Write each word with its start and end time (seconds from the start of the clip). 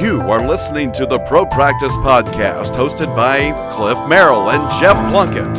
You 0.00 0.22
are 0.22 0.48
listening 0.48 0.92
to 0.92 1.04
the 1.04 1.18
Pro 1.18 1.44
Practice 1.44 1.94
Podcast, 1.98 2.72
hosted 2.72 3.14
by 3.14 3.50
Cliff 3.70 3.98
Merrill 4.08 4.50
and 4.50 4.62
Jeff 4.80 4.96
Plunkett. 5.10 5.58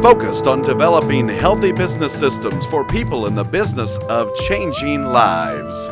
Focused 0.00 0.46
on 0.46 0.62
developing 0.62 1.26
healthy 1.26 1.72
business 1.72 2.16
systems 2.16 2.64
for 2.66 2.86
people 2.86 3.26
in 3.26 3.34
the 3.34 3.42
business 3.42 3.98
of 4.08 4.32
changing 4.36 5.04
lives. 5.06 5.88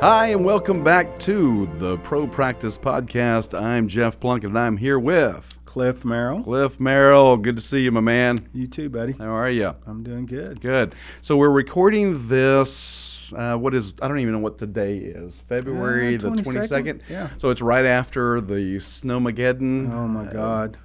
Hi, 0.00 0.30
and 0.32 0.44
welcome 0.44 0.82
back 0.82 1.16
to 1.20 1.70
the 1.78 1.96
Pro 1.98 2.26
Practice 2.26 2.76
Podcast. 2.76 3.56
I'm 3.56 3.86
Jeff 3.86 4.18
Plunkett, 4.18 4.48
and 4.50 4.58
I'm 4.58 4.78
here 4.78 4.98
with 4.98 5.60
Cliff 5.64 6.04
Merrill. 6.04 6.42
Cliff 6.42 6.80
Merrill. 6.80 7.36
Good 7.36 7.54
to 7.54 7.62
see 7.62 7.84
you, 7.84 7.92
my 7.92 8.00
man. 8.00 8.48
You 8.52 8.66
too, 8.66 8.88
buddy. 8.88 9.12
How 9.12 9.30
are 9.30 9.48
you? 9.48 9.74
I'm 9.86 10.02
doing 10.02 10.26
good. 10.26 10.60
Good. 10.60 10.96
So 11.22 11.36
we're 11.36 11.52
recording 11.52 12.26
this. 12.26 13.09
Uh, 13.32 13.56
what 13.56 13.74
is? 13.74 13.94
I 14.02 14.08
don't 14.08 14.18
even 14.18 14.32
know 14.34 14.40
what 14.40 14.58
today 14.58 14.98
is. 14.98 15.40
February 15.48 16.16
Uh, 16.16 16.18
the 16.18 16.30
22nd? 16.30 17.00
Yeah. 17.08 17.30
So 17.38 17.50
it's 17.50 17.62
right 17.62 17.84
after 17.84 18.40
the 18.40 18.76
Snowmageddon. 18.78 19.92
Oh 19.92 20.08
my 20.08 20.24
God. 20.32 20.76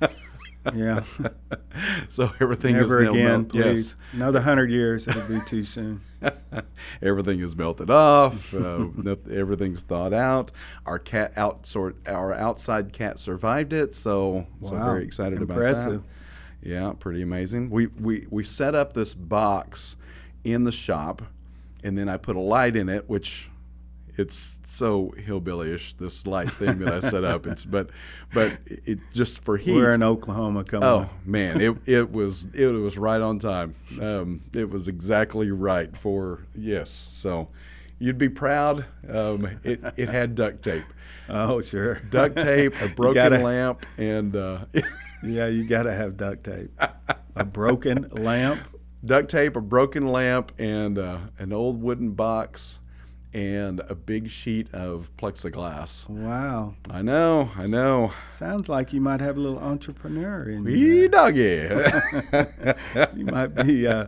yeah. 0.74 1.02
So 2.08 2.30
everything 2.40 2.74
Never 2.76 3.02
is 3.02 3.08
again, 3.10 3.24
melt- 3.24 3.48
please. 3.50 3.94
Another 4.12 4.40
hundred 4.40 4.70
years, 4.70 5.06
it'll 5.08 5.26
be 5.28 5.40
too 5.46 5.64
soon. 5.64 6.02
Everything 7.02 7.40
is 7.40 7.56
melted 7.56 7.90
off. 7.90 8.52
Uh, 8.52 8.88
everything's 9.32 9.80
thawed 9.82 10.12
out. 10.12 10.52
Our 10.84 10.98
cat 10.98 11.32
out 11.36 11.66
sort 11.66 11.96
our 12.06 12.34
outside 12.34 12.92
cat 12.92 13.18
survived 13.18 13.72
it. 13.72 13.94
So 13.94 14.46
so 14.62 14.74
Wow. 14.74 14.84
very 14.92 15.04
excited 15.04 15.40
Impressive. 15.40 15.86
about 15.86 16.02
that. 16.62 16.68
Yeah, 16.68 16.92
pretty 16.98 17.22
amazing. 17.22 17.70
We 17.70 17.86
we 17.86 18.26
we 18.30 18.44
set 18.44 18.74
up 18.74 18.92
this 18.92 19.14
box 19.14 19.96
in 20.44 20.64
the 20.64 20.72
shop, 20.72 21.22
and 21.82 21.96
then 21.96 22.08
I 22.08 22.16
put 22.16 22.36
a 22.36 22.40
light 22.40 22.76
in 22.76 22.88
it, 22.88 23.08
which 23.08 23.50
it's 24.16 24.60
so 24.64 25.14
hillbillyish. 25.16 25.96
This 25.96 26.26
light 26.26 26.50
thing 26.52 26.78
that 26.80 26.92
I 26.92 27.00
set 27.00 27.24
up. 27.24 27.46
It's 27.46 27.64
but 27.64 27.90
but 28.34 28.58
it 28.66 28.98
just 29.12 29.44
for 29.44 29.56
heat. 29.56 29.74
We're 29.74 29.92
in 29.92 30.02
Oklahoma. 30.02 30.64
Come 30.64 30.82
Oh 30.82 30.96
on. 30.98 31.10
man, 31.24 31.60
it 31.60 31.76
it 31.86 32.12
was 32.12 32.46
it 32.54 32.66
was 32.66 32.98
right 32.98 33.20
on 33.20 33.38
time. 33.38 33.74
Um, 34.00 34.42
it 34.52 34.68
was 34.68 34.88
exactly 34.88 35.50
right 35.50 35.96
for 35.96 36.40
yes. 36.54 36.90
So 36.90 37.48
you'd 37.98 38.18
be 38.18 38.28
proud. 38.28 38.84
Um, 39.08 39.58
it 39.64 39.80
it 39.96 40.08
had 40.10 40.34
duct 40.34 40.62
tape, 40.62 40.84
Oh 41.28 41.60
sure. 41.62 42.00
duct 42.10 42.36
tape, 42.36 42.74
a 42.82 42.88
broken 42.94 43.14
gotta- 43.14 43.38
lamp, 43.42 43.86
and 43.96 44.36
uh, 44.36 44.64
Yeah, 45.22 45.46
you 45.48 45.66
got 45.68 45.82
to 45.82 45.92
have 45.92 46.16
duct 46.16 46.44
tape. 46.44 46.70
A 47.36 47.44
broken 47.44 48.08
lamp. 48.10 48.60
Duct 49.04 49.30
tape, 49.30 49.56
a 49.56 49.60
broken 49.60 50.08
lamp, 50.08 50.52
and 50.58 50.98
uh, 50.98 51.18
an 51.38 51.52
old 51.52 51.80
wooden 51.82 52.10
box, 52.12 52.80
and 53.32 53.80
a 53.88 53.94
big 53.94 54.28
sheet 54.28 54.72
of 54.74 55.10
plexiglass. 55.16 56.08
Wow. 56.08 56.74
I 56.90 57.02
know, 57.02 57.50
I 57.56 57.66
know. 57.66 58.12
Sounds 58.32 58.68
like 58.68 58.92
you 58.92 59.00
might 59.00 59.20
have 59.20 59.36
a 59.36 59.40
little 59.40 59.58
entrepreneur 59.60 60.48
in 60.50 60.64
Wee 60.64 60.78
you. 60.78 61.08
doggy. 61.08 61.68
You 63.16 63.24
might 63.26 63.48
be 63.48 63.86
uh, 63.86 64.06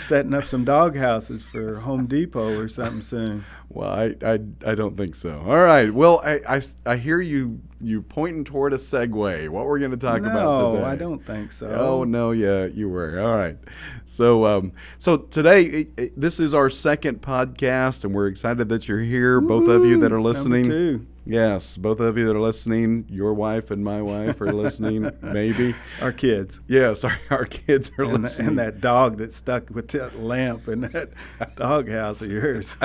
setting 0.00 0.34
up 0.34 0.44
some 0.46 0.64
dog 0.64 0.96
houses 0.96 1.42
for 1.42 1.76
Home 1.80 2.06
Depot 2.06 2.58
or 2.58 2.68
something 2.68 3.02
soon. 3.02 3.44
Well, 3.68 3.90
I, 3.90 4.14
I, 4.24 4.38
I 4.64 4.74
don't 4.74 4.96
think 4.96 5.16
so. 5.16 5.38
All 5.44 5.58
right. 5.58 5.92
Well, 5.92 6.20
I, 6.24 6.40
I, 6.48 6.62
I 6.86 6.96
hear 6.96 7.20
you 7.20 7.60
you 7.80 8.00
pointing 8.00 8.44
toward 8.44 8.72
a 8.72 8.76
segue. 8.76 9.48
What 9.50 9.66
we're 9.66 9.78
going 9.80 9.90
to 9.90 9.96
talk 9.98 10.20
about 10.20 10.34
no. 10.74 10.84
I 10.84 10.96
don't 10.96 11.24
think 11.26 11.52
so. 11.52 11.68
Oh 11.68 12.04
no, 12.04 12.30
yeah, 12.30 12.66
you 12.66 12.88
were. 12.88 13.20
All 13.20 13.36
right. 13.36 13.58
So 14.04 14.46
um, 14.46 14.72
so 14.98 15.16
today 15.18 15.64
it, 15.64 15.88
it- 15.96 16.20
this 16.20 16.38
is 16.40 16.54
our 16.54 16.70
second 16.70 17.20
podcast, 17.22 18.04
and 18.04 18.14
we're 18.14 18.28
excited 18.28 18.68
that 18.70 18.88
you're 18.88 19.00
here. 19.00 19.40
Both 19.40 19.68
of 19.68 19.84
you 19.84 20.00
that 20.00 20.12
are 20.12 20.20
listening. 20.22 21.06
Yes, 21.26 21.76
both 21.76 21.98
of 21.98 22.16
you 22.16 22.24
that 22.26 22.36
are 22.36 22.40
listening. 22.40 23.04
Your 23.10 23.34
wife 23.34 23.72
and 23.72 23.82
my 23.84 24.00
wife 24.00 24.40
are 24.40 24.52
listening. 24.52 25.10
maybe. 25.22 25.74
Our 26.00 26.12
kids. 26.12 26.60
Yes, 26.68 27.02
our, 27.04 27.18
our 27.30 27.44
kids 27.44 27.90
are 27.98 28.04
and, 28.04 28.22
listening. 28.22 28.48
and 28.48 28.58
that 28.60 28.80
dog 28.80 29.18
that's 29.18 29.34
stuck 29.34 29.68
with 29.70 29.88
that 29.88 30.20
lamp 30.20 30.68
in 30.68 30.82
that 30.82 31.10
doghouse 31.56 32.22
of 32.22 32.30
yours. 32.30 32.76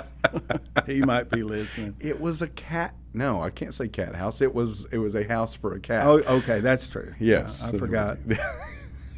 he 0.87 1.01
might 1.01 1.29
be 1.29 1.43
listening. 1.43 1.95
it 1.99 2.19
was 2.19 2.41
a 2.41 2.47
cat. 2.47 2.95
No, 3.13 3.41
I 3.41 3.51
can't 3.51 3.73
say 3.73 3.87
cat 3.87 4.15
house. 4.15 4.41
It 4.41 4.55
was 4.55 4.85
it 4.91 4.97
was 4.97 5.15
a 5.15 5.27
house 5.27 5.53
for 5.53 5.75
a 5.75 5.79
cat. 5.79 6.07
Oh, 6.07 6.17
okay, 6.19 6.61
that's 6.61 6.87
true. 6.87 7.13
Yes, 7.19 7.63
I 7.63 7.77
forgot. 7.77 8.17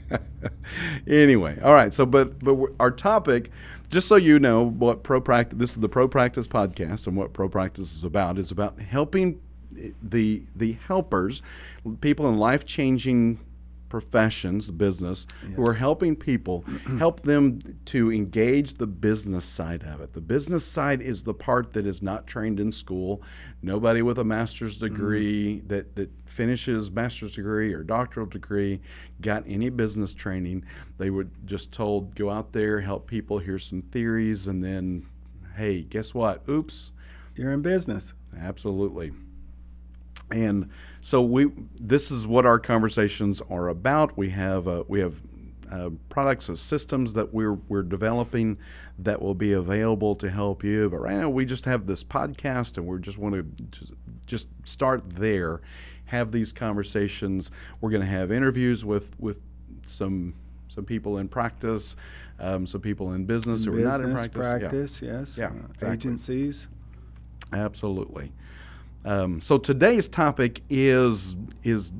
anyway, 1.08 1.60
all 1.64 1.74
right. 1.74 1.94
So, 1.94 2.06
but 2.06 2.40
but 2.40 2.58
our 2.80 2.92
topic, 2.92 3.52
just 3.90 4.08
so 4.08 4.16
you 4.16 4.40
know, 4.40 4.64
what 4.64 5.04
pro 5.04 5.22
practice. 5.22 5.60
This 5.60 5.72
is 5.72 5.78
the 5.78 5.90
pro 5.90 6.08
practice 6.08 6.48
podcast, 6.48 7.08
and 7.08 7.16
what 7.16 7.34
pro 7.34 7.50
practice 7.50 7.96
is 7.96 8.04
about 8.04 8.38
is 8.38 8.52
about 8.52 8.80
helping 8.80 9.42
the 10.02 10.44
the 10.56 10.74
helpers, 10.88 11.42
people 12.02 12.28
in 12.30 12.38
life 12.38 12.66
changing 12.66 13.40
professions, 13.94 14.72
business, 14.72 15.28
who 15.56 15.64
are 15.64 15.76
helping 15.76 16.16
people, 16.16 16.66
help 16.98 17.22
them 17.22 17.60
to 17.86 18.12
engage 18.12 18.74
the 18.74 18.88
business 18.88 19.46
side 19.46 19.84
of 19.84 20.02
it. 20.02 20.14
The 20.14 20.20
business 20.20 20.66
side 20.66 21.00
is 21.00 21.22
the 21.22 21.34
part 21.36 21.74
that 21.74 21.86
is 21.86 22.02
not 22.02 22.26
trained 22.26 22.60
in 22.60 22.72
school. 22.72 23.22
Nobody 23.62 24.02
with 24.02 24.18
a 24.18 24.24
master's 24.24 24.78
mm-hmm. 24.78 24.96
degree 24.96 25.60
that, 25.68 25.96
that 25.96 26.10
finishes 26.26 26.90
master's 26.90 27.36
degree 27.36 27.72
or 27.72 27.84
doctoral 27.84 28.26
degree 28.26 28.82
got 29.22 29.44
any 29.46 29.70
business 29.70 30.12
training. 30.12 30.66
They 30.98 31.12
were 31.12 31.28
just 31.46 31.72
told, 31.72 32.16
go 32.16 32.32
out 32.32 32.52
there, 32.52 32.82
help 32.82 33.06
people, 33.06 33.38
here's 33.38 33.64
some 33.64 33.84
theories, 33.84 34.48
and 34.48 34.64
then, 34.64 35.06
hey, 35.56 35.84
guess 35.84 36.16
what? 36.16 36.42
Oops. 36.50 36.90
You're 37.36 37.52
in 37.52 37.62
business. 37.62 38.16
Absolutely. 38.36 39.12
And 40.32 40.72
so 41.04 41.22
we 41.22 41.52
this 41.80 42.10
is 42.12 42.26
what 42.26 42.46
our 42.46 42.58
conversations 42.58 43.42
are 43.50 43.68
about. 43.68 44.18
We 44.18 44.30
have 44.30 44.68
uh, 44.70 44.86
we 44.88 45.02
have 45.02 45.22
uh, 45.70 45.90
products 46.08 46.48
and 46.48 46.58
systems 46.58 47.14
that 47.14 47.34
we're 47.34 47.56
we're 47.68 47.84
developing 47.84 48.58
that 49.00 49.22
will 49.22 49.36
be 49.36 49.52
available 49.52 50.16
to 50.16 50.30
help 50.30 50.64
you. 50.64 50.90
But 50.90 51.00
right 51.00 51.18
now 51.18 51.30
we 51.30 51.46
just 51.46 51.66
have 51.66 51.88
this 51.88 52.06
podcast, 52.06 52.78
and 52.78 52.88
we 52.88 53.00
just 53.00 53.18
want 53.18 53.36
to 53.36 53.86
just 54.26 54.48
start 54.64 55.10
there. 55.10 55.62
Have 56.06 56.32
these 56.32 56.54
conversations. 56.54 57.52
We're 57.82 57.90
going 57.90 58.02
to 58.02 58.08
have 58.08 58.32
interviews 58.32 58.86
with 58.86 59.12
with 59.20 59.42
some 59.86 60.36
some 60.70 60.86
people 60.86 61.18
in 61.18 61.28
practice, 61.28 61.98
um, 62.40 62.66
some 62.66 62.80
people 62.80 63.12
in 63.12 63.26
business 63.26 63.66
who 63.66 63.74
are 63.76 63.80
not 63.80 64.00
in 64.00 64.14
business 64.14 64.28
practice. 64.30 65.02
Yeah. 65.02 65.20
yes. 65.20 65.38
Yeah, 65.38 65.48
Uh, 65.48 65.50
exactly. 65.70 65.90
Agencies. 65.90 66.68
Absolutely. 67.52 68.32
Um, 69.06 69.42
so 69.42 69.58
today's 69.58 70.08
topic 70.08 70.62
is 70.70 71.36
is 71.64 71.92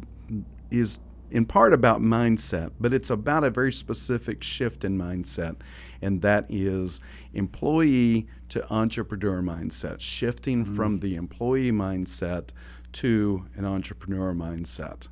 is 0.72 1.00
in 1.30 1.46
part 1.46 1.74
about 1.74 2.00
mindset, 2.02 2.72
but 2.80 2.94
it's 2.94 3.10
about 3.10 3.44
a 3.44 3.50
very 3.50 3.74
specific 3.74 4.44
shift 4.44 4.86
in 4.86 4.98
mindset, 4.98 5.56
and 6.02 6.22
that 6.22 6.46
is 6.48 7.00
employee 7.34 8.28
to 8.50 8.72
entrepreneur 8.72 9.42
mindset, 9.42 10.00
shifting 10.00 10.64
from 10.64 11.00
the 11.00 11.16
employee 11.16 11.72
mindset 11.72 12.50
to 12.94 13.46
an 13.56 13.66
entrepreneur 13.66 14.34
mindset. 14.34 15.08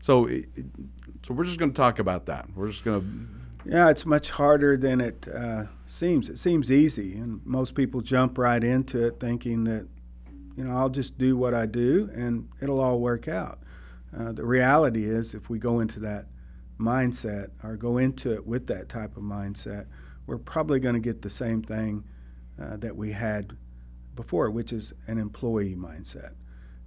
So, 0.00 0.28
so 1.26 1.34
we're 1.34 1.44
just 1.44 1.58
going 1.58 1.72
to 1.72 1.76
talk 1.76 1.98
about 1.98 2.26
that. 2.26 2.46
We're 2.54 2.68
just 2.68 2.84
going 2.84 3.00
to 3.64 3.70
Yeah, 3.70 3.90
it's 3.90 4.06
much 4.06 4.30
harder 4.30 4.76
than 4.76 5.00
it 5.00 5.26
uh, 5.26 5.64
seems. 5.86 6.28
It 6.28 6.38
seems 6.38 6.70
easy, 6.70 7.16
and 7.16 7.40
most 7.44 7.74
people 7.74 8.00
jump 8.00 8.38
right 8.38 8.62
into 8.62 9.06
it 9.06 9.18
thinking 9.18 9.64
that, 9.64 9.88
you 10.56 10.64
know, 10.64 10.76
I'll 10.76 10.88
just 10.88 11.18
do 11.18 11.36
what 11.36 11.54
I 11.54 11.66
do 11.66 12.10
and 12.14 12.48
it'll 12.60 12.80
all 12.80 13.00
work 13.00 13.28
out. 13.28 13.60
Uh, 14.16 14.32
the 14.32 14.44
reality 14.44 15.04
is, 15.04 15.34
if 15.34 15.50
we 15.50 15.58
go 15.58 15.80
into 15.80 15.98
that 16.00 16.26
mindset 16.78 17.50
or 17.62 17.76
go 17.76 17.98
into 17.98 18.32
it 18.32 18.46
with 18.46 18.66
that 18.68 18.88
type 18.88 19.16
of 19.16 19.22
mindset, 19.22 19.86
we're 20.26 20.38
probably 20.38 20.78
going 20.78 20.94
to 20.94 21.00
get 21.00 21.22
the 21.22 21.30
same 21.30 21.62
thing 21.62 22.04
uh, 22.60 22.76
that 22.76 22.96
we 22.96 23.12
had 23.12 23.56
before, 24.14 24.50
which 24.50 24.72
is 24.72 24.92
an 25.06 25.18
employee 25.18 25.74
mindset. 25.74 26.34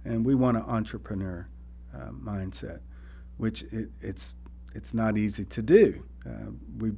And 0.04 0.24
we 0.24 0.34
want 0.34 0.56
an 0.56 0.64
entrepreneur 0.64 1.48
uh, 1.94 2.10
mindset, 2.10 2.80
which 3.36 3.62
it, 3.64 3.90
it's 4.00 4.34
it's 4.74 4.94
not 4.94 5.16
easy 5.18 5.44
to 5.44 5.62
do. 5.62 6.04
Uh, 6.26 6.52
we 6.78 6.92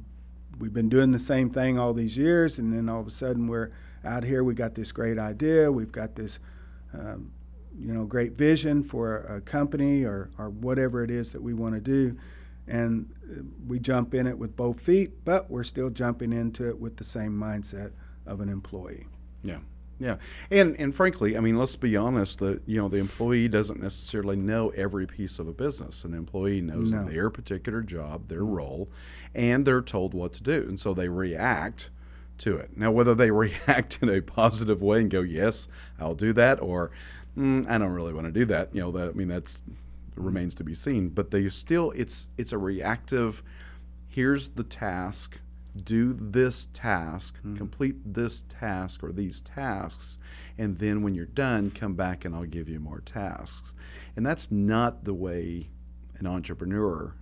we've 0.57 0.73
been 0.73 0.89
doing 0.89 1.11
the 1.11 1.19
same 1.19 1.49
thing 1.49 1.77
all 1.77 1.93
these 1.93 2.17
years, 2.17 2.57
and 2.57 2.73
then 2.73 2.87
all 2.87 3.01
of 3.01 3.07
a 3.07 3.11
sudden 3.11 3.47
we're 3.47 3.71
out 4.05 4.23
here. 4.23 4.43
We 4.43 4.53
got 4.53 4.75
this 4.75 4.91
great 4.91 5.17
idea. 5.17 5.71
We've 5.71 5.91
got 5.91 6.15
this, 6.15 6.39
um, 6.93 7.31
you 7.79 7.93
know, 7.93 8.05
great 8.05 8.33
vision 8.33 8.83
for 8.83 9.17
a 9.19 9.41
company 9.41 10.03
or 10.03 10.29
or 10.37 10.49
whatever 10.49 11.03
it 11.03 11.11
is 11.11 11.31
that 11.31 11.41
we 11.41 11.53
want 11.53 11.73
to 11.75 11.79
do, 11.81 12.17
and 12.67 13.13
uh, 13.31 13.41
we 13.67 13.79
jump 13.79 14.13
in 14.13 14.27
it 14.27 14.37
with 14.37 14.55
both 14.55 14.79
feet, 14.79 15.23
but 15.23 15.49
we're 15.49 15.63
still 15.63 15.89
jumping 15.89 16.33
into 16.33 16.67
it 16.67 16.79
with 16.79 16.97
the 16.97 17.03
same 17.03 17.31
mindset 17.37 17.91
of 18.25 18.41
an 18.41 18.49
employee. 18.49 19.07
Yeah. 19.43 19.59
Yeah. 19.99 20.17
And 20.49 20.75
and 20.79 20.95
frankly, 20.95 21.37
I 21.37 21.41
mean, 21.41 21.57
let's 21.59 21.75
be 21.75 21.95
honest, 21.95 22.39
the 22.39 22.59
you 22.65 22.77
know, 22.81 22.89
the 22.89 22.97
employee 22.97 23.47
doesn't 23.47 23.79
necessarily 23.79 24.35
know 24.35 24.69
every 24.69 25.05
piece 25.05 25.37
of 25.37 25.47
a 25.47 25.53
business. 25.53 26.03
An 26.03 26.13
employee 26.15 26.59
knows 26.61 26.91
No. 26.91 27.05
their 27.05 27.29
particular 27.29 27.81
job, 27.83 28.27
their 28.27 28.43
role, 28.43 28.89
and 29.35 29.63
they're 29.63 29.81
told 29.81 30.13
what 30.15 30.33
to 30.33 30.43
do. 30.43 30.65
And 30.67 30.79
so 30.79 30.93
they 30.95 31.07
react 31.07 31.91
to 32.41 32.57
it. 32.57 32.77
Now, 32.77 32.91
whether 32.91 33.15
they 33.15 33.31
react 33.45 33.99
in 34.01 34.09
a 34.09 34.21
positive 34.21 34.81
way 34.81 35.01
and 35.01 35.09
go, 35.09 35.21
"Yes, 35.21 35.67
I'll 35.99 36.15
do 36.15 36.33
that," 36.33 36.61
or 36.61 36.91
mm, 37.37 37.67
"I 37.69 37.77
don't 37.77 37.91
really 37.93 38.13
want 38.13 38.25
to 38.27 38.31
do 38.31 38.45
that," 38.45 38.73
you 38.75 38.81
know, 38.81 38.91
that 38.91 39.09
I 39.09 39.11
mean, 39.13 39.27
that's 39.29 39.63
remains 40.15 40.53
to 40.55 40.63
be 40.63 40.75
seen. 40.75 41.09
But 41.09 41.31
they 41.31 41.47
still, 41.49 41.91
it's 41.91 42.27
it's 42.37 42.51
a 42.51 42.57
reactive. 42.57 43.41
Here's 44.07 44.49
the 44.49 44.63
task. 44.63 45.39
Do 45.85 46.11
this 46.11 46.67
task, 46.73 47.37
Mm-hmm. 47.37 47.55
complete 47.55 48.13
this 48.13 48.43
task 48.49 49.01
or 49.05 49.13
these 49.13 49.39
tasks, 49.39 50.19
and 50.57 50.77
then 50.79 51.01
when 51.01 51.15
you're 51.15 51.25
done, 51.27 51.71
come 51.71 51.93
back 51.95 52.25
and 52.25 52.35
I'll 52.35 52.43
give 52.43 52.67
you 52.67 52.81
more 52.81 52.99
tasks. 52.99 53.73
And 54.17 54.25
that's 54.25 54.51
not 54.51 55.05
the 55.05 55.13
way 55.13 55.69
an 56.19 56.27
entrepreneur 56.27 57.13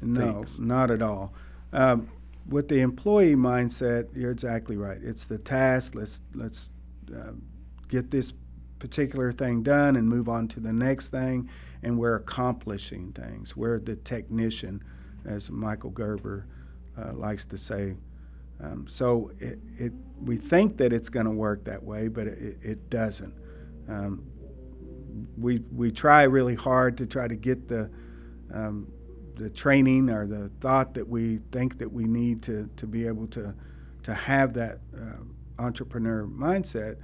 No, 0.00 0.32
thinks. 0.32 0.58
not 0.58 0.90
at 0.90 1.02
all. 1.02 1.34
Um, 1.70 2.08
with 2.48 2.68
the 2.68 2.80
employee 2.80 3.36
mindset, 3.36 4.08
you're 4.14 4.30
exactly 4.30 4.76
right. 4.76 4.98
It's 5.02 5.26
the 5.26 5.38
task. 5.38 5.94
Let's 5.94 6.20
let's 6.34 6.68
uh, 7.14 7.32
get 7.88 8.10
this 8.10 8.32
particular 8.78 9.32
thing 9.32 9.62
done 9.62 9.96
and 9.96 10.08
move 10.08 10.28
on 10.28 10.48
to 10.48 10.60
the 10.60 10.72
next 10.72 11.08
thing. 11.08 11.50
And 11.82 11.98
we're 11.98 12.16
accomplishing 12.16 13.12
things. 13.12 13.56
We're 13.56 13.78
the 13.78 13.96
technician, 13.96 14.82
as 15.24 15.50
Michael 15.50 15.90
Gerber 15.90 16.46
uh, 16.98 17.12
likes 17.12 17.46
to 17.46 17.58
say. 17.58 17.96
Um, 18.60 18.86
so 18.88 19.30
it, 19.38 19.58
it 19.76 19.92
we 20.20 20.36
think 20.36 20.78
that 20.78 20.92
it's 20.92 21.08
going 21.08 21.26
to 21.26 21.32
work 21.32 21.64
that 21.64 21.82
way, 21.82 22.08
but 22.08 22.26
it, 22.26 22.58
it 22.62 22.90
doesn't. 22.90 23.34
Um, 23.88 24.24
we 25.36 25.60
we 25.72 25.92
try 25.92 26.22
really 26.24 26.54
hard 26.54 26.98
to 26.98 27.06
try 27.06 27.28
to 27.28 27.36
get 27.36 27.68
the 27.68 27.90
um, 28.52 28.90
the 29.38 29.50
training 29.50 30.10
or 30.10 30.26
the 30.26 30.50
thought 30.60 30.94
that 30.94 31.08
we 31.08 31.38
think 31.52 31.78
that 31.78 31.92
we 31.92 32.04
need 32.04 32.42
to, 32.42 32.68
to 32.76 32.86
be 32.86 33.06
able 33.06 33.26
to 33.28 33.54
to 34.04 34.14
have 34.14 34.54
that 34.54 34.78
uh, 34.96 35.22
entrepreneur 35.58 36.24
mindset, 36.26 36.96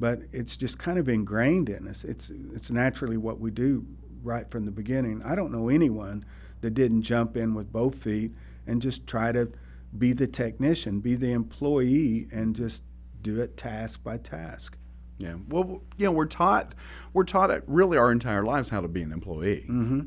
but 0.00 0.20
it's 0.32 0.56
just 0.56 0.78
kind 0.78 0.98
of 0.98 1.08
ingrained 1.08 1.68
in 1.68 1.86
us. 1.86 2.04
It's 2.04 2.30
it's 2.30 2.70
naturally 2.70 3.16
what 3.16 3.38
we 3.38 3.50
do 3.50 3.86
right 4.22 4.50
from 4.50 4.64
the 4.64 4.70
beginning. 4.70 5.22
I 5.24 5.34
don't 5.34 5.52
know 5.52 5.68
anyone 5.68 6.24
that 6.60 6.70
didn't 6.70 7.02
jump 7.02 7.36
in 7.36 7.54
with 7.54 7.72
both 7.72 8.02
feet 8.02 8.32
and 8.66 8.82
just 8.82 9.06
try 9.06 9.32
to 9.32 9.52
be 9.96 10.12
the 10.12 10.26
technician, 10.26 11.00
be 11.00 11.14
the 11.14 11.32
employee, 11.32 12.28
and 12.32 12.56
just 12.56 12.82
do 13.22 13.40
it 13.40 13.56
task 13.56 14.02
by 14.02 14.18
task. 14.18 14.76
Yeah. 15.18 15.36
Well, 15.48 15.82
you 15.96 16.06
know, 16.06 16.12
we're 16.12 16.26
taught 16.26 16.74
we're 17.12 17.24
taught 17.24 17.50
it 17.50 17.64
really 17.66 17.98
our 17.98 18.12
entire 18.12 18.44
lives 18.44 18.68
how 18.68 18.80
to 18.80 18.88
be 18.88 19.02
an 19.02 19.12
employee. 19.12 19.66
Mm-hmm. 19.68 20.00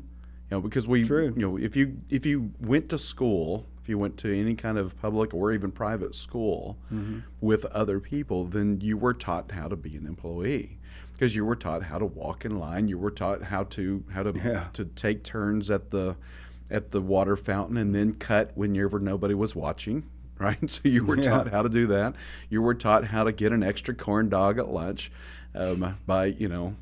Know, 0.52 0.60
because 0.60 0.86
we, 0.86 1.02
True. 1.02 1.32
you 1.34 1.40
know, 1.40 1.56
if 1.56 1.74
you 1.76 1.96
if 2.10 2.26
you 2.26 2.52
went 2.60 2.90
to 2.90 2.98
school, 2.98 3.64
if 3.82 3.88
you 3.88 3.96
went 3.96 4.18
to 4.18 4.38
any 4.38 4.54
kind 4.54 4.76
of 4.76 5.00
public 5.00 5.32
or 5.32 5.50
even 5.52 5.72
private 5.72 6.14
school 6.14 6.76
Mm-hmm. 6.92 7.20
with 7.40 7.64
other 7.66 7.98
people, 8.00 8.44
then 8.44 8.78
you 8.82 8.98
were 8.98 9.14
taught 9.14 9.50
how 9.52 9.66
to 9.68 9.76
be 9.76 9.96
an 9.96 10.06
employee. 10.06 10.78
Because 11.14 11.34
you 11.34 11.46
were 11.46 11.56
taught 11.56 11.84
how 11.84 11.98
to 11.98 12.04
walk 12.04 12.44
in 12.44 12.58
line, 12.58 12.86
you 12.86 12.98
were 12.98 13.10
taught 13.10 13.44
how 13.44 13.64
to 13.64 14.04
how 14.12 14.22
to 14.24 14.32
Yeah. 14.38 14.66
to 14.74 14.84
take 14.84 15.22
turns 15.24 15.70
at 15.70 15.90
the 15.90 16.16
at 16.70 16.90
the 16.90 17.00
water 17.00 17.34
fountain 17.36 17.78
and 17.78 17.94
then 17.94 18.12
cut 18.12 18.52
whenever 18.54 18.98
nobody 19.00 19.34
was 19.34 19.56
watching. 19.56 20.04
Right, 20.38 20.68
so 20.70 20.80
you 20.84 21.04
were 21.04 21.16
Yeah. 21.16 21.30
taught 21.30 21.48
how 21.50 21.62
to 21.62 21.68
do 21.68 21.86
that. 21.86 22.14
You 22.50 22.60
were 22.62 22.74
taught 22.74 23.04
how 23.06 23.22
to 23.24 23.30
get 23.32 23.52
an 23.52 23.62
extra 23.62 23.94
corn 23.94 24.28
dog 24.28 24.58
at 24.58 24.68
lunch 24.68 25.10
um, 25.54 25.96
by 26.04 26.26
you 26.26 26.48
know 26.48 26.74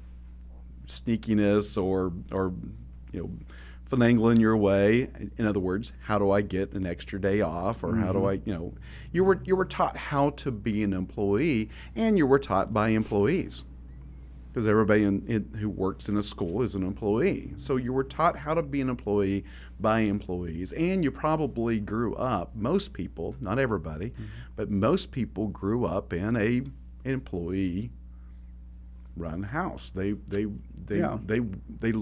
sneakiness 0.86 1.80
or 1.80 2.12
or 2.32 2.52
you 3.12 3.20
know 3.22 3.30
finagling 3.90 4.40
your 4.40 4.56
way. 4.56 5.10
In 5.36 5.46
other 5.46 5.60
words, 5.60 5.92
how 6.02 6.18
do 6.18 6.30
I 6.30 6.42
get 6.42 6.72
an 6.72 6.86
extra 6.86 7.20
day 7.20 7.40
off, 7.40 7.82
or 7.82 7.96
how 7.96 8.12
do 8.12 8.20
mm-hmm. 8.20 8.28
I 8.28 8.32
you 8.44 8.54
know 8.54 8.74
you 9.12 9.24
were 9.24 9.40
you 9.44 9.56
were 9.56 9.64
taught 9.64 9.96
how 9.96 10.30
to 10.30 10.50
be 10.50 10.82
an 10.82 10.92
employee, 10.92 11.68
and 11.96 12.16
you 12.16 12.26
were 12.26 12.38
taught 12.38 12.72
by 12.72 12.90
employees 12.90 13.64
because 14.46 14.66
everybody 14.66 15.04
in, 15.04 15.24
in, 15.28 15.58
who 15.60 15.68
works 15.68 16.08
in 16.08 16.16
a 16.16 16.22
school 16.22 16.62
is 16.62 16.74
an 16.74 16.82
employee. 16.82 17.52
So 17.56 17.76
you 17.76 17.92
were 17.92 18.02
taught 18.02 18.36
how 18.36 18.54
to 18.54 18.62
be 18.62 18.80
an 18.80 18.88
employee 18.88 19.44
by 19.78 20.00
employees, 20.00 20.72
and 20.72 21.04
you 21.04 21.10
probably 21.10 21.80
grew 21.80 22.14
up. 22.16 22.54
Most 22.54 22.92
people, 22.92 23.36
not 23.40 23.58
everybody, 23.58 24.10
mm-hmm. 24.10 24.24
but 24.56 24.70
most 24.70 25.10
people 25.10 25.48
grew 25.48 25.84
up 25.84 26.12
in 26.12 26.36
a 26.36 26.62
employee 27.04 27.90
run 29.16 29.42
house. 29.44 29.90
They 29.90 30.12
they 30.12 30.46
they 30.86 30.98
Yeah. 30.98 31.18
they 31.24 31.40
they 31.40 31.92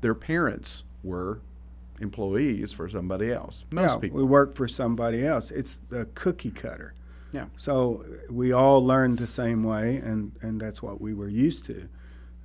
their 0.00 0.14
parents 0.14 0.84
were 1.02 1.40
employees 2.00 2.72
for 2.72 2.88
somebody 2.88 3.32
else. 3.32 3.64
Most 3.70 3.92
yeah, 3.92 3.98
people. 3.98 4.18
we 4.18 4.24
work 4.24 4.54
for 4.54 4.68
somebody 4.68 5.26
else. 5.26 5.50
It's 5.50 5.80
the 5.88 6.06
cookie 6.14 6.50
cutter. 6.50 6.94
Yeah. 7.32 7.46
So 7.56 8.04
we 8.30 8.52
all 8.52 8.84
learned 8.84 9.18
the 9.18 9.26
same 9.26 9.62
way, 9.62 9.96
and, 9.96 10.32
and 10.40 10.60
that's 10.60 10.82
what 10.82 11.00
we 11.00 11.14
were 11.14 11.28
used 11.28 11.64
to. 11.66 11.88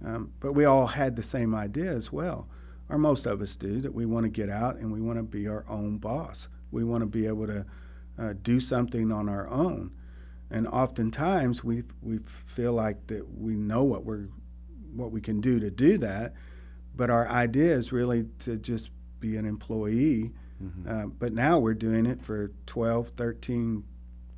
Um, 0.04 0.32
but 0.40 0.54
we 0.54 0.66
all 0.66 0.88
had 0.88 1.16
the 1.16 1.24
same 1.24 1.54
idea 1.54 1.92
as 1.92 2.12
well, 2.12 2.48
or 2.90 2.98
most 2.98 3.26
of 3.26 3.42
us 3.42 3.56
do, 3.56 3.80
that 3.82 3.94
we 3.94 4.06
want 4.06 4.24
to 4.24 4.30
get 4.30 4.50
out 4.50 4.78
and 4.78 4.92
we 4.92 5.00
want 5.00 5.20
to 5.20 5.24
be 5.24 5.48
our 5.48 5.64
own 5.70 5.98
boss. 5.98 6.48
We 6.72 6.84
want 6.84 7.02
to 7.02 7.08
be 7.08 7.28
able 7.28 7.48
to 7.48 7.66
uh, 8.18 8.34
do 8.42 8.60
something 8.60 9.12
on 9.12 9.30
our 9.30 9.48
own. 9.48 9.92
And 10.50 10.68
oftentimes 10.68 11.64
we 11.64 11.84
we 12.02 12.18
feel 12.18 12.74
like 12.74 13.08
that 13.08 13.40
we 13.40 13.56
know 13.56 13.84
what 13.84 14.04
we're 14.04 14.28
what 14.94 15.12
we 15.12 15.22
can 15.22 15.40
do 15.40 15.60
to 15.60 15.70
do 15.70 15.98
that, 16.00 16.34
but 16.96 17.10
our 17.10 17.28
idea 17.30 17.76
is 17.76 17.92
really 17.92 18.26
to 18.40 18.58
just 18.58 18.90
be 19.20 19.38
an 19.38 19.46
employee. 19.46 20.34
Uh, 20.88 21.06
but 21.08 21.34
now 21.34 21.58
we're 21.58 21.74
doing 21.74 22.06
it 22.06 22.24
for 22.24 22.52
12, 22.68 23.10
13, 23.18 23.84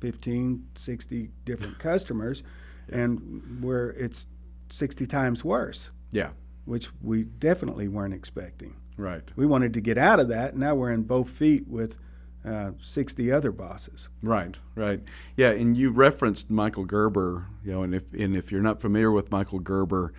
15, 0.00 0.66
60 0.74 1.30
different 1.44 1.78
customers, 1.90 2.42
and 2.90 3.62
where 3.62 3.90
it's 3.90 4.26
60 4.70 5.06
times 5.06 5.44
worse, 5.44 5.90
Yeah. 6.12 6.30
which 6.64 6.88
we 7.02 7.24
definitely 7.24 7.88
weren't 7.88 8.14
expecting. 8.14 8.76
Right. 8.96 9.22
We 9.36 9.44
wanted 9.44 9.74
to 9.74 9.82
get 9.82 9.98
out 9.98 10.18
of 10.18 10.28
that. 10.28 10.56
Now 10.56 10.74
we're 10.74 10.92
in 10.92 11.02
both 11.02 11.28
feet 11.28 11.68
with 11.68 11.98
uh, 12.42 12.70
60 12.80 13.30
other 13.30 13.52
bosses. 13.52 14.08
Right, 14.22 14.56
right. 14.74 15.02
Yeah, 15.36 15.50
and 15.50 15.76
you 15.76 15.90
referenced 15.90 16.48
Michael 16.50 16.84
Gerber, 16.86 17.48
you 17.64 17.72
know, 17.72 17.82
and 17.82 17.94
if 17.94 18.12
and 18.14 18.34
if 18.36 18.50
you're 18.52 18.62
not 18.62 18.80
familiar 18.80 19.10
with 19.12 19.30
Michael 19.30 19.58
Gerber, 19.60 20.12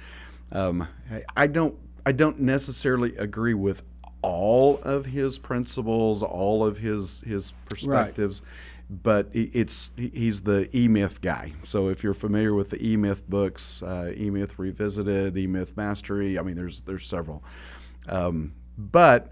um, 0.51 0.87
I, 1.11 1.23
I 1.35 1.47
don't 1.47 1.75
I 2.05 2.11
don't 2.11 2.39
necessarily 2.39 3.15
agree 3.17 3.53
with 3.53 3.83
all 4.21 4.79
of 4.79 5.05
his 5.05 5.37
principles, 5.37 6.23
all 6.23 6.65
of 6.65 6.77
his 6.77 7.21
his 7.21 7.53
perspectives. 7.65 8.41
But 8.87 9.29
it's 9.33 9.89
he's 9.97 10.43
the 10.43 10.69
E 10.75 10.87
Myth 10.87 11.19
guy. 11.19 11.53
So 11.63 11.89
if 11.89 12.03
you're 12.03 12.13
familiar 12.13 12.53
with 12.53 12.69
the 12.69 12.87
E 12.87 12.95
Myth 12.97 13.27
books, 13.27 13.81
uh, 13.81 14.13
E 14.15 14.29
Myth 14.29 14.59
Revisited, 14.59 15.35
E 15.35 15.47
Myth 15.47 15.75
Mastery, 15.75 16.37
I 16.37 16.43
mean, 16.43 16.55
there's 16.55 16.81
there's 16.81 17.07
several. 17.07 17.43
Um, 18.07 18.53
but 18.77 19.31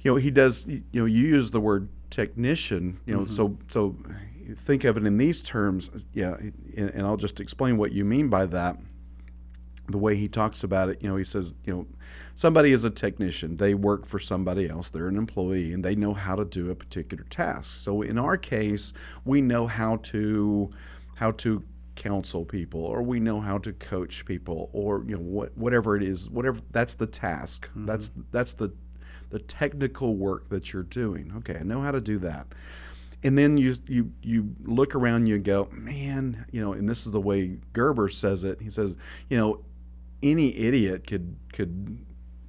you 0.00 0.10
know 0.10 0.16
he 0.16 0.30
does 0.30 0.66
you 0.66 0.82
know 0.92 1.04
you 1.04 1.26
use 1.26 1.50
the 1.50 1.60
word 1.60 1.88
technician 2.10 3.00
you 3.06 3.14
know 3.14 3.24
so 3.24 3.56
so 3.70 3.96
think 4.56 4.84
of 4.84 4.96
it 4.96 5.04
in 5.04 5.16
these 5.18 5.42
terms 5.42 5.90
yeah 6.12 6.34
and, 6.76 6.90
and 6.90 7.06
i'll 7.06 7.16
just 7.16 7.38
explain 7.40 7.76
what 7.76 7.92
you 7.92 8.04
mean 8.04 8.28
by 8.28 8.46
that 8.46 8.76
the 9.90 9.98
way 9.98 10.16
he 10.16 10.28
talks 10.28 10.62
about 10.62 10.88
it 10.88 11.00
you 11.02 11.08
know 11.08 11.16
he 11.16 11.24
says 11.24 11.54
you 11.64 11.74
know 11.74 11.86
somebody 12.40 12.72
is 12.72 12.84
a 12.84 12.90
technician. 12.90 13.58
They 13.58 13.74
work 13.74 14.06
for 14.06 14.18
somebody 14.18 14.66
else. 14.66 14.88
They're 14.88 15.08
an 15.08 15.18
employee 15.18 15.74
and 15.74 15.84
they 15.84 15.94
know 15.94 16.14
how 16.14 16.36
to 16.36 16.44
do 16.46 16.70
a 16.70 16.74
particular 16.74 17.24
task. 17.24 17.82
So 17.82 18.00
in 18.00 18.18
our 18.18 18.38
case 18.38 18.94
we 19.26 19.42
know 19.42 19.66
how 19.66 19.96
to 19.96 20.70
how 21.16 21.32
to 21.32 21.62
counsel 21.96 22.46
people 22.46 22.80
or 22.80 23.02
we 23.02 23.20
know 23.20 23.40
how 23.40 23.58
to 23.58 23.74
coach 23.74 24.24
people 24.24 24.70
or 24.72 25.04
you 25.06 25.16
know 25.16 25.22
what 25.22 25.54
whatever 25.56 25.96
it 25.96 26.02
is 26.02 26.30
whatever 26.30 26.60
that's 26.70 26.94
the 26.94 27.06
task. 27.06 27.68
Mm-hmm. 27.68 27.84
That's 27.84 28.10
that's 28.30 28.54
the 28.54 28.72
the 29.28 29.40
technical 29.40 30.16
work 30.16 30.48
that 30.48 30.72
you're 30.72 30.82
doing. 30.84 31.32
Okay 31.38 31.56
i 31.60 31.62
know 31.62 31.82
how 31.82 31.90
to 31.90 32.00
do 32.00 32.18
that. 32.20 32.46
And 33.22 33.36
then 33.36 33.58
you 33.58 33.76
you 33.86 34.10
you 34.22 34.54
look 34.64 34.94
around 34.94 35.26
you 35.26 35.38
go 35.38 35.68
man 35.72 36.46
you 36.52 36.62
know 36.62 36.72
and 36.72 36.88
this 36.88 37.04
is 37.04 37.12
the 37.12 37.20
way 37.20 37.58
gerber 37.74 38.08
says 38.08 38.44
it. 38.44 38.62
He 38.62 38.70
says 38.70 38.96
you 39.28 39.36
know 39.36 39.60
any 40.22 40.56
idiot 40.56 41.06
could 41.06 41.36
could 41.52 42.04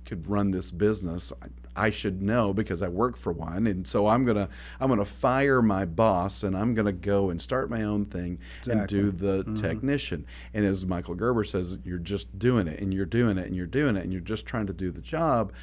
could 0.06 0.28
run 0.28 0.51
this 0.51 0.72
business 0.72 1.32
I, 1.74 1.90
should 1.90 2.22
know 2.22 2.54
because 2.54 2.82
i 2.82 2.90
work 2.90 3.16
for 3.16 3.32
one. 3.32 3.66
And 3.68 3.88
so 3.88 4.08
i'm 4.08 4.25
gonna 4.25 4.50
i'm 4.80 4.90
gonna 4.90 5.06
fire 5.06 5.62
my 5.62 5.86
boss 5.86 6.44
and 6.44 6.56
i'm 6.56 6.74
gonna 6.74 6.92
go 6.92 7.30
and 7.30 7.42
start 7.42 7.70
my 7.70 7.84
own 7.84 8.06
thing 8.06 8.40
and 8.70 8.88
do 8.88 9.12
the 9.12 9.44
mm-hmm. 9.44 9.56
technician. 9.56 10.25
And 10.54 10.66
as 10.66 10.86
michael 10.86 11.16
gerber 11.16 11.46
says 11.46 11.80
you're 11.86 11.98
just 11.98 12.38
doing 12.38 12.68
it 12.68 12.80
and 12.80 12.94
you're 12.94 13.06
doing 13.06 13.38
it 13.38 13.48
and 13.48 13.56
you're 13.56 13.66
doing 13.66 13.96
it 13.96 14.04
and 14.04 14.12
you're 14.12 14.22
just 14.22 14.46
trying 14.46 14.68
to 14.68 14.74
do 14.74 14.92
the 14.92 15.01
job 15.01 15.54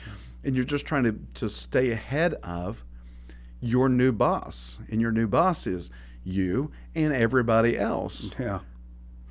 and 0.45 0.57
you're 0.57 0.65
just 0.65 0.87
trying 0.87 1.05
to, 1.05 1.19
to 1.35 1.49
stay 1.49 1.91
ahead 1.91 2.35
of 2.43 2.85
your 3.61 3.89
new 3.89 4.13
boss, 4.13 4.79
and 4.91 5.01
your 5.01 5.13
new 5.13 5.27
boss 5.27 5.67
is 5.67 5.91
you 6.25 6.71
and 6.95 7.13
everybody 7.13 7.77
else. 7.79 8.33
Yeah. 8.39 8.61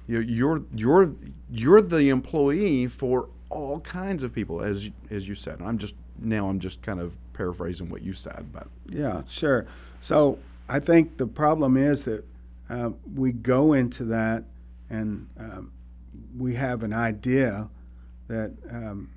You- 0.07 0.19
You're 0.19 0.63
you're 0.73 1.11
you're 1.51 1.81
the 1.81 2.09
employee 2.09 2.87
for 2.87 3.29
all 3.49 3.79
kinds 3.81 4.23
of 4.23 4.33
people, 4.33 4.61
as 4.61 4.89
as 5.09 5.27
you 5.27 5.35
said. 5.35 5.61
I'm 5.61 5.77
just 5.77 5.95
now 6.19 6.47
I'm 6.49 6.59
just 6.59 6.81
kind 6.81 6.99
of 6.99 7.17
paraphrasing 7.33 7.89
what 7.89 8.01
you 8.01 8.13
said, 8.13 8.47
but 8.51 8.67
Yeah, 8.89 9.21
sure. 9.27 9.65
So 10.01 10.39
I 10.69 10.79
think 10.79 11.17
the 11.17 11.27
problem 11.27 11.77
is 11.77 12.03
that 12.05 12.23
uh, 12.69 12.91
we 13.15 13.31
go 13.31 13.73
into 13.73 14.03
that 14.05 14.43
and 14.89 15.27
um, 15.39 15.71
we 16.37 16.55
have 16.55 16.83
an 16.83 16.93
idea 16.93 17.69
that 18.27 18.51
um, 18.71 19.09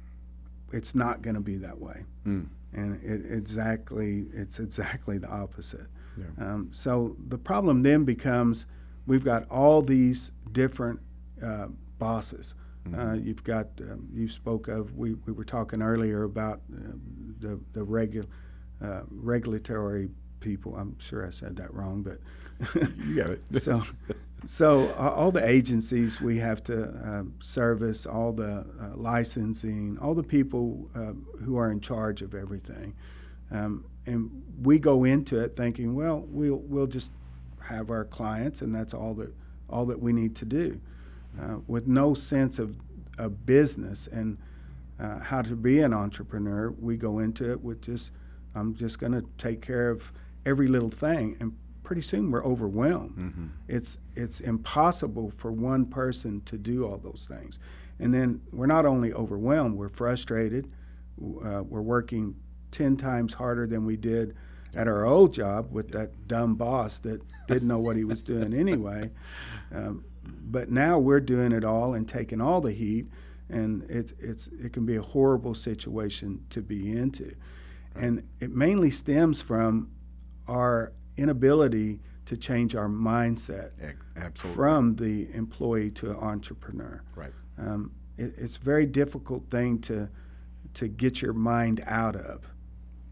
it's 0.73 0.94
not 0.94 1.23
going 1.23 1.35
to 1.35 1.40
be 1.40 1.56
that 1.56 1.80
way. 1.80 2.04
Mm. 2.26 2.47
And 2.73 3.02
it 3.02 3.32
exactly, 3.32 4.26
it's 4.32 4.61
exactly 4.61 5.18
the 5.18 5.28
opposite. 5.28 5.87
Yeah. 6.16 6.25
Um, 6.38 6.68
so 6.73 7.16
the 7.28 7.38
problem 7.38 7.82
then 7.82 8.04
becomes 8.04 8.66
we've 9.11 9.25
got 9.25 9.50
all 9.50 9.83
these 9.83 10.31
different 10.52 11.00
uh, 11.45 11.67
bosses. 11.99 12.55
Uh, 12.97 13.12
you've 13.12 13.45
got 13.45 13.67
um, 13.83 14.09
you 14.12 14.29
spoke 14.29 14.67
of 14.67 14.97
we, 14.97 15.14
we 15.26 15.33
were 15.33 15.45
talking 15.45 15.83
earlier 15.83 16.23
about 16.23 16.61
uh, 16.73 16.93
the 17.40 17.61
the 17.73 17.85
regu- 17.85 18.26
uh, 18.83 19.02
regulatory 19.11 20.09
people. 20.40 20.76
I'm 20.76 20.99
sure 20.99 21.26
I 21.26 21.31
said 21.31 21.57
that 21.57 21.73
wrong, 21.75 22.02
but 22.02 22.19
You 23.05 23.17
got 23.17 23.31
it. 23.31 23.43
so 23.62 23.83
so 24.47 24.88
uh, 24.99 25.12
all 25.14 25.31
the 25.31 25.47
agencies 25.47 26.21
we 26.21 26.38
have 26.38 26.64
to 26.64 26.88
um, 27.05 27.35
service, 27.40 28.07
all 28.07 28.33
the 28.33 28.64
uh, 28.81 28.97
licensing, 28.97 29.99
all 30.00 30.14
the 30.14 30.23
people 30.23 30.88
uh, 30.95 31.12
who 31.45 31.57
are 31.59 31.71
in 31.71 31.81
charge 31.81 32.23
of 32.23 32.35
everything, 32.35 32.95
um, 33.50 33.85
and 34.07 34.31
we 34.62 34.79
go 34.79 35.05
into 35.05 35.38
it 35.38 35.57
thinking, 35.57 35.95
well, 35.95 36.25
we'll 36.29 36.57
we'll 36.57 36.87
just 36.87 37.11
have 37.70 37.90
our 37.90 38.04
clients, 38.04 38.62
and 38.62 38.74
that's 38.74 38.94
all 38.94 39.14
that 39.14 39.32
all 39.68 39.86
that 39.86 40.00
we 40.02 40.12
need 40.12 40.34
to 40.36 40.44
do, 40.44 40.80
uh, 41.40 41.58
with 41.68 41.86
no 41.86 42.12
sense 42.14 42.58
of, 42.58 42.76
of 43.18 43.46
business 43.46 44.08
and 44.08 44.36
uh, 44.98 45.20
how 45.20 45.42
to 45.42 45.54
be 45.54 45.78
an 45.78 45.94
entrepreneur. 45.94 46.70
We 46.72 46.96
go 46.96 47.20
into 47.20 47.50
it 47.52 47.62
with 47.62 47.80
just, 47.80 48.10
I'm 48.54 48.74
just 48.74 48.98
going 48.98 49.12
to 49.12 49.24
take 49.38 49.60
care 49.62 49.90
of 49.90 50.12
every 50.44 50.66
little 50.66 50.90
thing, 50.90 51.36
and 51.40 51.52
pretty 51.84 52.02
soon 52.02 52.30
we're 52.32 52.44
overwhelmed. 52.44 53.16
Mm-hmm. 53.16 53.46
It's 53.68 53.98
it's 54.16 54.40
impossible 54.40 55.32
for 55.36 55.52
one 55.52 55.86
person 55.86 56.42
to 56.46 56.58
do 56.58 56.84
all 56.84 56.98
those 56.98 57.28
things, 57.28 57.58
and 57.98 58.12
then 58.12 58.40
we're 58.52 58.66
not 58.66 58.86
only 58.86 59.12
overwhelmed, 59.12 59.76
we're 59.76 59.88
frustrated. 59.88 60.70
Uh, 61.20 61.62
we're 61.62 61.82
working 61.82 62.34
ten 62.70 62.96
times 62.96 63.34
harder 63.34 63.66
than 63.66 63.84
we 63.84 63.96
did 63.96 64.34
at 64.74 64.86
our 64.88 65.04
old 65.04 65.34
job 65.34 65.72
with 65.72 65.90
that 65.92 66.28
dumb 66.28 66.54
boss 66.54 66.98
that 66.98 67.20
didn't 67.48 67.68
know 67.68 67.78
what 67.78 67.96
he 67.96 68.04
was 68.04 68.22
doing 68.22 68.52
anyway. 68.54 69.10
Um, 69.72 70.04
but 70.24 70.68
now 70.68 70.98
we're 70.98 71.20
doing 71.20 71.52
it 71.52 71.62
all 71.64 71.94
and 71.94 72.08
taking 72.08 72.40
all 72.40 72.60
the 72.60 72.72
heat, 72.72 73.06
and 73.48 73.84
it, 73.88 74.12
it's 74.18 74.48
it 74.48 74.72
can 74.72 74.84
be 74.84 74.96
a 74.96 75.00
horrible 75.02 75.54
situation 75.54 76.44
to 76.50 76.60
be 76.60 76.90
into, 76.90 77.36
and 77.94 78.24
it 78.40 78.50
mainly 78.50 78.90
stems 78.90 79.40
from 79.40 79.92
our 80.48 80.92
inability 81.16 82.00
to 82.26 82.36
change 82.36 82.74
our 82.74 82.88
mindset 82.88 83.70
Absolutely. 84.16 84.56
from 84.56 84.96
the 84.96 85.32
employee 85.34 85.90
to 85.92 86.16
entrepreneur. 86.16 87.00
right. 87.14 87.32
Um, 87.56 87.92
it, 88.18 88.34
it's 88.38 88.56
a 88.56 88.60
very 88.60 88.86
difficult 88.86 89.48
thing 89.50 89.78
to 89.82 90.08
to 90.74 90.88
get 90.88 91.22
your 91.22 91.32
mind 91.32 91.80
out 91.86 92.16
of, 92.16 92.48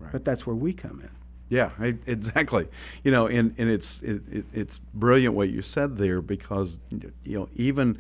Right. 0.01 0.11
but 0.11 0.25
that's 0.25 0.45
where 0.45 0.57
we 0.57 0.73
come 0.73 1.01
in. 1.03 1.11
Yeah, 1.49 1.71
I, 1.79 1.97
exactly. 2.07 2.69
You 3.03 3.11
know, 3.11 3.27
and, 3.27 3.55
and 3.59 3.71
it's 3.71 4.03
it, 4.03 4.23
it, 4.31 4.45
it's 4.53 4.79
brilliant 4.95 5.35
what 5.35 5.49
you 5.49 5.63
said 5.63 5.97
there 5.97 6.21
because 6.21 6.79
you 6.91 7.39
know 7.39 7.49
even 7.55 7.99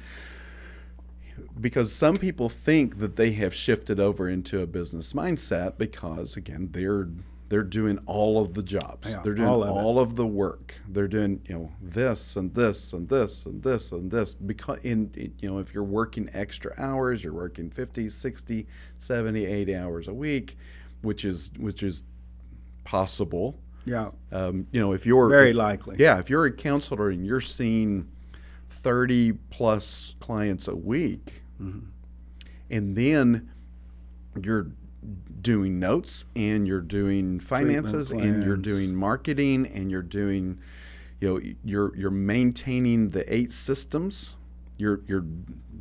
because 1.60 1.92
some 1.92 2.16
people 2.16 2.48
think 2.48 2.98
that 2.98 3.16
they 3.16 3.32
have 3.32 3.54
shifted 3.54 3.98
over 3.98 4.28
into 4.28 4.60
a 4.60 4.66
business 4.66 5.12
mindset 5.12 5.78
because 5.78 6.36
again 6.36 6.68
they're 6.72 7.08
they're 7.48 7.62
doing 7.62 7.98
all 8.04 8.42
of 8.42 8.52
the 8.52 8.62
jobs. 8.62 9.08
Yeah, 9.08 9.22
they're 9.22 9.34
doing 9.34 9.48
all 9.48 9.64
all 9.64 9.98
of 9.98 10.10
of, 10.10 10.16
the 10.16 10.26
work. 10.26 10.74
They're 10.86 11.08
doing 11.08 11.40
you 11.48 11.54
know 11.54 11.72
this 11.80 12.36
and 12.36 12.54
this 12.54 12.92
and 12.92 13.08
this 13.08 13.46
and 13.46 13.62
this 13.62 13.92
and 13.92 14.10
this 14.10 14.34
because 14.34 14.78
in 14.82 15.10
in- 15.14 15.34
you 15.40 15.50
know 15.50 15.58
if 15.58 15.72
you're 15.74 15.84
working 15.84 16.28
extra 16.34 16.74
hours, 16.76 17.24
you're 17.24 17.32
working 17.32 17.70
50, 17.70 18.08
60, 18.08 18.66
70, 18.98 19.46
80 19.46 19.76
hours 19.76 20.08
a 20.08 20.14
week, 20.14 20.58
which 21.00 21.24
is 21.24 21.50
which 21.58 21.82
is 21.82 22.02
possible. 22.88 23.58
Yeah, 23.84 24.10
Um, 24.32 24.66
you 24.72 24.80
know, 24.80 24.92
if 24.92 25.04
you're 25.06 25.28
very 25.28 25.52
likely. 25.52 25.96
yeah, 25.98 26.18
if 26.18 26.28
you're 26.30 26.46
a 26.46 26.52
counselor 26.52 27.10
and 27.10 27.24
you're 27.26 27.40
seeing 27.40 28.08
30 28.70 29.32
plus 29.50 30.14
clients 30.20 30.68
a 30.68 30.74
week, 30.76 31.42
and 32.70 32.96
then 32.96 33.50
you're 34.42 34.68
doing 35.42 35.78
notes 35.78 36.24
and 36.36 36.66
you're 36.66 36.80
doing 36.80 37.40
finances 37.40 38.10
and 38.10 38.44
you're 38.44 38.56
doing 38.56 38.94
marketing 38.94 39.66
and 39.66 39.90
you're 39.90 40.02
doing, 40.02 40.58
you 41.20 41.28
know, 41.28 41.40
you're 41.64 41.96
you're 41.96 42.10
maintaining 42.10 43.08
the 43.08 43.24
eight 43.34 43.52
systems. 43.52 44.36
You're 44.76 45.00
you're 45.06 45.24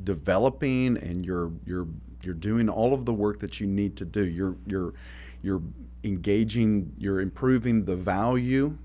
developing 0.04 0.98
and 0.98 1.26
you're 1.26 1.52
you're 1.66 1.88
you're 2.24 2.34
doing 2.34 2.70
all 2.70 2.94
of 2.94 3.06
the 3.06 3.14
work 3.14 3.40
that 3.40 3.60
you 3.60 3.68
need 3.68 3.96
to 3.98 4.06
do. 4.06 4.26
You're 4.26 4.56
you're 4.66 4.94
you're 5.42 5.62
engaging. 6.08 6.94
You're 6.98 7.22
improving 7.22 7.86
the 7.86 7.96
value 7.96 8.78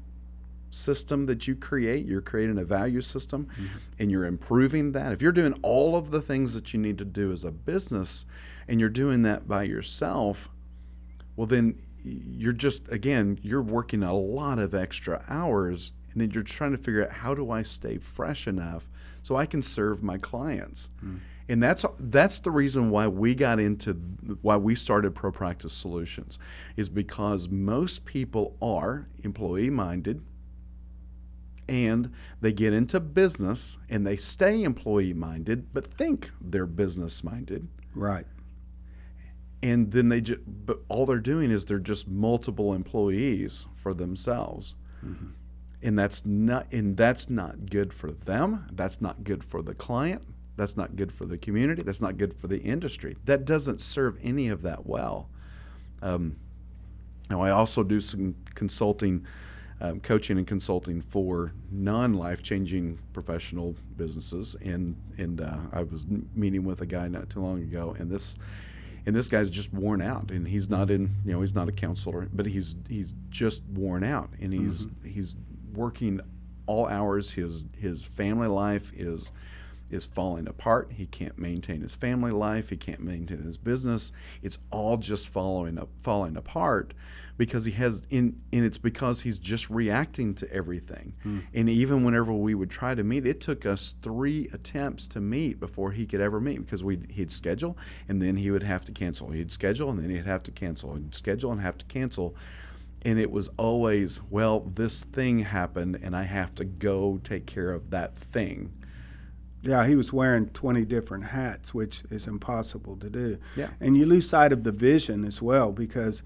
system 0.71 1.27
that 1.27 1.47
you 1.47 1.55
create. 1.55 2.07
You're 2.07 2.23
creating 2.23 2.59
a 2.59 2.65
value 2.65 3.01
system 3.01 3.47
mm-hmm. 3.47 3.67
and 3.99 4.11
you're 4.11 4.25
improving 4.25 4.93
that. 4.93 5.13
If 5.13 5.23
you're 5.23 5.33
doing 5.33 5.55
all 5.63 5.97
of 5.97 6.11
the 6.11 6.21
things 6.21 6.55
that 6.55 6.73
you 6.73 6.81
need 6.81 6.99
to 6.99 7.05
do 7.05 7.33
as 7.33 7.45
a 7.45 7.51
business 7.51 8.25
and 8.67 8.81
you're 8.81 8.89
doing 8.89 9.23
that 9.23 9.47
by 9.47 9.65
yourself, 9.65 10.49
well, 11.37 11.47
then 11.47 11.79
you're 12.05 12.53
just, 12.53 12.91
again, 12.91 13.39
you're 13.43 13.63
working 13.63 14.03
a 14.03 14.15
lot 14.15 14.59
of 14.59 14.75
extra 14.75 15.25
hours 15.29 15.93
and 16.13 16.21
then 16.21 16.31
you're 16.31 16.43
trying 16.43 16.73
to 16.73 16.79
figure 16.79 17.05
out 17.05 17.13
how 17.13 17.35
do 17.35 17.51
I 17.51 17.63
stay 17.63 17.99
fresh 17.99 18.47
enough 18.47 18.89
so 19.23 19.37
I 19.37 19.47
can 19.47 19.63
serve 19.63 20.03
my 20.03 20.19
clients. 20.19 20.91
Hmm. 21.01 21.17
And 21.53 21.63
that's 21.63 21.85
that's 21.99 22.39
the 22.39 22.51
reason 22.51 22.89
why 22.89 23.09
we 23.09 23.35
got 23.35 23.61
into 23.61 23.93
why 24.41 24.57
we 24.57 24.75
started 24.75 25.15
Pro 25.15 25.31
Practice 25.31 25.75
Solutions 25.75 26.39
is 26.79 26.89
because 26.89 27.51
most 27.51 28.07
people 28.07 28.57
are 28.63 29.07
employee 29.23 29.69
minded 29.69 30.23
and 31.69 32.11
they 32.41 32.55
get 32.55 32.73
into 32.73 33.01
business 33.01 33.77
and 33.91 34.07
they 34.07 34.17
stay 34.17 34.63
employee 34.63 35.13
minded 35.13 35.75
but 35.75 35.87
think 35.87 36.31
they're 36.41 36.65
business 36.65 37.23
minded 37.23 37.69
Right. 37.95 38.25
and 39.63 39.93
then 39.93 40.09
they 40.09 40.23
just 40.23 40.41
but 40.47 40.79
all 40.89 41.05
they're 41.05 41.19
doing 41.19 41.51
is 41.51 41.67
they're 41.67 41.79
just 41.79 42.09
multiple 42.09 42.73
employees 42.73 43.67
for 43.75 43.93
themselves. 43.93 44.75
Mm-hmm. 45.05 45.27
And 45.83 45.99
that's 45.99 46.25
not 46.25 46.73
and 46.73 46.97
that's 46.97 47.29
not 47.29 47.69
good 47.69 47.93
for 47.93 48.11
them. 48.11 48.69
That's 48.73 49.03
not 49.03 49.23
good 49.23 49.45
for 49.45 49.61
the 49.61 49.75
client 49.75 50.23
that's 50.57 50.77
not 50.77 50.97
good 50.97 51.11
for 51.13 51.25
the 51.25 51.39
community 51.39 51.83
that's 51.83 52.01
not 52.01 52.19
good 52.19 52.35
for 52.35 52.47
the 52.47 52.61
industry. 52.61 53.17
That 53.25 53.45
doesn't 53.45 53.81
serve 53.81 54.19
any 54.23 54.49
of 54.49 54.63
that 54.63 54.87
well. 54.87 55.29
Um, 56.03 56.37
now 57.31 57.41
i 57.41 57.51
also 57.51 57.83
do 57.83 58.01
some 58.01 58.35
consulting 58.55 59.25
um, 59.81 60.01
coaching 60.01 60.39
and 60.39 60.47
consulting 60.47 61.01
for 61.01 61.53
non-life-changing 61.71 62.99
professional 63.13 63.75
businesses. 63.97 64.57
And 64.63 64.97
and 65.19 65.41
uh, 65.41 65.57
i 65.73 65.83
was 65.83 66.07
meeting 66.35 66.65
with 66.65 66.81
a 66.81 66.87
guy 66.87 67.09
not 67.09 67.31
too 67.31 67.41
long 67.41 67.63
ago 67.63 67.97
and 67.99 68.11
this 68.11 68.37
and 69.07 69.17
this 69.17 69.29
guy's 69.29 69.51
just 69.51 69.73
worn 69.73 70.01
out 70.01 70.31
and 70.31 70.47
he's 70.47 70.69
not 70.69 70.91
in 70.91 71.11
you 71.25 71.33
know 71.33 71.41
he's 71.41 71.55
not 71.55 71.69
a 71.69 71.73
counselor 71.73 72.29
but 72.33 72.47
he's 72.47 72.77
he's 72.89 73.15
just 73.31 73.63
worn 73.73 74.05
out 74.05 74.31
and 74.41 74.53
he's 74.53 74.89
he's 75.05 75.35
working 75.75 76.21
all 76.67 76.87
hours. 76.87 77.31
His 77.31 77.65
his 77.77 78.05
family 78.05 78.49
life 78.49 78.93
is 78.95 79.33
is 79.93 80.07
falling 80.07 80.49
apart. 80.49 80.93
He 80.93 81.07
can't 81.07 81.39
maintain 81.39 81.83
his 81.83 81.95
family 81.95 82.33
life. 82.33 82.71
He 82.71 82.77
can't 82.77 83.01
maintain 83.01 83.43
his 83.43 83.59
business. 83.59 84.11
It's 84.43 84.59
all 84.71 84.97
just 84.97 85.29
following 85.29 85.79
up 85.79 85.91
falling 86.01 86.37
apart 86.37 86.95
because 87.37 87.65
he 87.65 87.73
has 87.73 88.03
in 88.11 88.41
and 88.53 88.65
it's 88.65 88.79
because 88.79 89.23
he's 89.23 89.39
just 89.39 89.69
reacting 89.69 90.35
to 90.37 90.53
everything. 90.53 91.15
Hmm. 91.23 91.41
And 91.53 91.69
even 91.69 92.05
whenever 92.05 92.33
we 92.33 92.55
would 92.55 92.71
try 92.71 92.95
to 92.95 93.05
meet 93.05 93.27
it 93.27 93.41
took 93.41 93.67
us 93.67 93.95
three 94.03 94.49
attempts 94.53 95.07
to 95.09 95.21
meet 95.21 95.61
before 95.61 95.93
he 95.93 96.07
could 96.07 96.21
ever 96.21 96.41
meet 96.41 96.59
because 96.59 96.83
we 96.83 97.01
he'd 97.11 97.31
schedule 97.31 97.77
and 98.09 98.21
then 98.23 98.37
he 98.37 98.51
would 98.51 98.63
have 98.63 98.85
to 98.87 98.93
cancel. 98.93 99.31
He'd 99.31 99.53
schedule 99.53 99.91
and 99.91 99.99
then 99.99 100.11
he'd 100.11 100.27
have 100.27 100.43
to 100.45 100.51
cancel. 100.51 100.95
He'd 100.95 101.15
schedule 101.15 101.53
and 101.53 101.61
have 101.61 101.79
to 101.79 101.87
cancel. 101.87 102.35
And 103.05 103.19
it 103.19 103.31
was 103.31 103.51
always 103.57 104.21
well 104.31 104.61
this 104.61 105.03
thing 105.03 105.41
happened 105.41 105.99
and 106.01 106.15
i 106.15 106.23
have 106.23 106.55
to 106.55 106.65
go 106.65 107.19
take 107.25 107.47
care 107.47 107.73
of 107.73 107.91
that 107.91 108.17
thing 108.17 108.73
Yeah, 109.63 109.87
he 109.87 109.95
was 109.95 110.13
wearing 110.13 110.49
20 110.49 110.85
different 110.85 111.27
hats, 111.27 111.73
which 111.73 112.03
is 112.11 112.27
impossible 112.27 112.97
to 112.97 113.09
do. 113.09 113.39
Yeah. 113.57 113.69
And 113.81 113.97
you 113.97 114.07
lose 114.07 114.29
sight 114.29 114.53
of 114.53 114.65
the 114.65 114.73
vision 114.73 115.25
as 115.25 115.41
well 115.41 115.71
because 115.73 116.23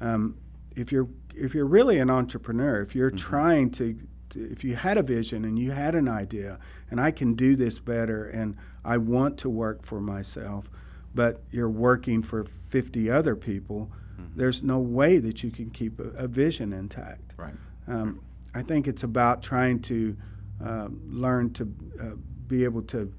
um, 0.00 0.36
if 0.74 0.90
you're 0.90 1.08
if 1.34 1.54
you're 1.54 1.66
really 1.66 1.98
an 1.98 2.10
entrepreneur, 2.10 2.82
if 2.82 2.94
you're 2.94 3.10
trying 3.10 3.70
to, 3.70 4.00
to 4.30 4.50
if 4.50 4.64
you 4.64 4.74
had 4.74 4.98
a 4.98 5.02
vision 5.02 5.44
and 5.44 5.58
you 5.58 5.70
had 5.70 5.94
an 5.94 6.08
idea 6.08 6.58
and 6.90 7.00
I 7.00 7.12
can 7.12 7.34
do 7.34 7.54
this 7.54 7.78
better 7.78 8.26
and 8.26 8.56
I 8.84 8.96
want 8.96 9.38
to 9.38 9.48
work 9.48 9.86
for 9.86 10.00
myself, 10.00 10.68
but 11.14 11.42
you're 11.50 11.70
working 11.70 12.22
for 12.22 12.44
50 12.68 13.08
other 13.10 13.36
people, 13.36 13.90
there's 14.36 14.62
no 14.62 14.78
way 14.78 15.18
that 15.18 15.42
you 15.42 15.50
can 15.50 15.70
keep 15.70 15.98
a, 15.98 16.08
a 16.10 16.28
vision 16.28 16.72
intact. 16.72 17.32
right 17.36 17.54
Um, 17.86 18.20
I 18.54 18.62
think 18.62 18.88
it's 18.88 19.02
about 19.02 19.42
trying 19.42 19.80
to 19.82 20.16
uh, 20.64 20.88
learn 21.06 21.52
to 21.54 21.74
uh, 22.00 22.04
be 22.50 22.64
able 22.64 22.82
to 22.82 23.14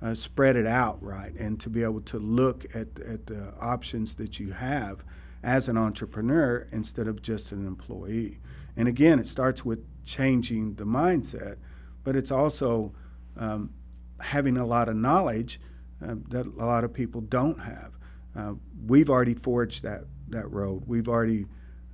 uh, 0.00 0.14
spread 0.14 0.56
it 0.56 0.66
out 0.66 1.02
right 1.02 1.34
and 1.34 1.58
to 1.60 1.68
be 1.68 1.82
able 1.82 2.00
to 2.00 2.18
look 2.18 2.64
at, 2.74 3.00
at 3.00 3.26
the 3.26 3.52
options 3.60 4.14
that 4.14 4.38
you 4.38 4.52
have 4.52 5.04
as 5.42 5.68
an 5.68 5.76
entrepreneur 5.76 6.66
instead 6.72 7.08
of 7.08 7.22
just 7.22 7.52
an 7.52 7.66
employee. 7.66 8.38
And 8.76 8.88
again, 8.88 9.18
it 9.18 9.26
starts 9.26 9.64
with 9.64 9.84
changing 10.04 10.74
the 10.74 10.84
mindset, 10.84 11.56
but 12.04 12.14
it's 12.14 12.30
also 12.30 12.94
um, 13.36 13.70
having 14.20 14.56
a 14.56 14.64
lot 14.64 14.88
of 14.88 14.96
knowledge 14.96 15.60
uh, 16.04 16.14
that 16.28 16.46
a 16.46 16.64
lot 16.64 16.84
of 16.84 16.92
people 16.92 17.20
don't 17.20 17.60
have. 17.60 17.92
Uh, 18.36 18.54
we've 18.86 19.08
already 19.08 19.34
forged 19.34 19.82
that, 19.82 20.04
that 20.28 20.50
road. 20.50 20.84
We've 20.86 21.08
already 21.08 21.46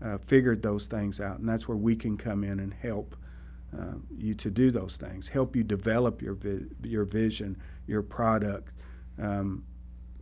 uh, 0.04 0.18
figured 0.18 0.62
those 0.62 0.88
things 0.88 1.20
out, 1.20 1.38
and 1.38 1.48
that's 1.48 1.68
where 1.68 1.76
we 1.76 1.94
can 1.94 2.16
come 2.16 2.42
in 2.42 2.58
and 2.58 2.74
help 2.74 3.16
uh, 3.78 3.94
you 4.16 4.34
to 4.34 4.50
do 4.50 4.70
those 4.70 4.96
things, 4.96 5.28
help 5.28 5.56
you 5.56 5.62
develop 5.62 6.20
your 6.20 6.34
vi- 6.34 6.66
your 6.82 7.04
vision, 7.04 7.56
your 7.86 8.02
product, 8.02 8.72
um, 9.18 9.64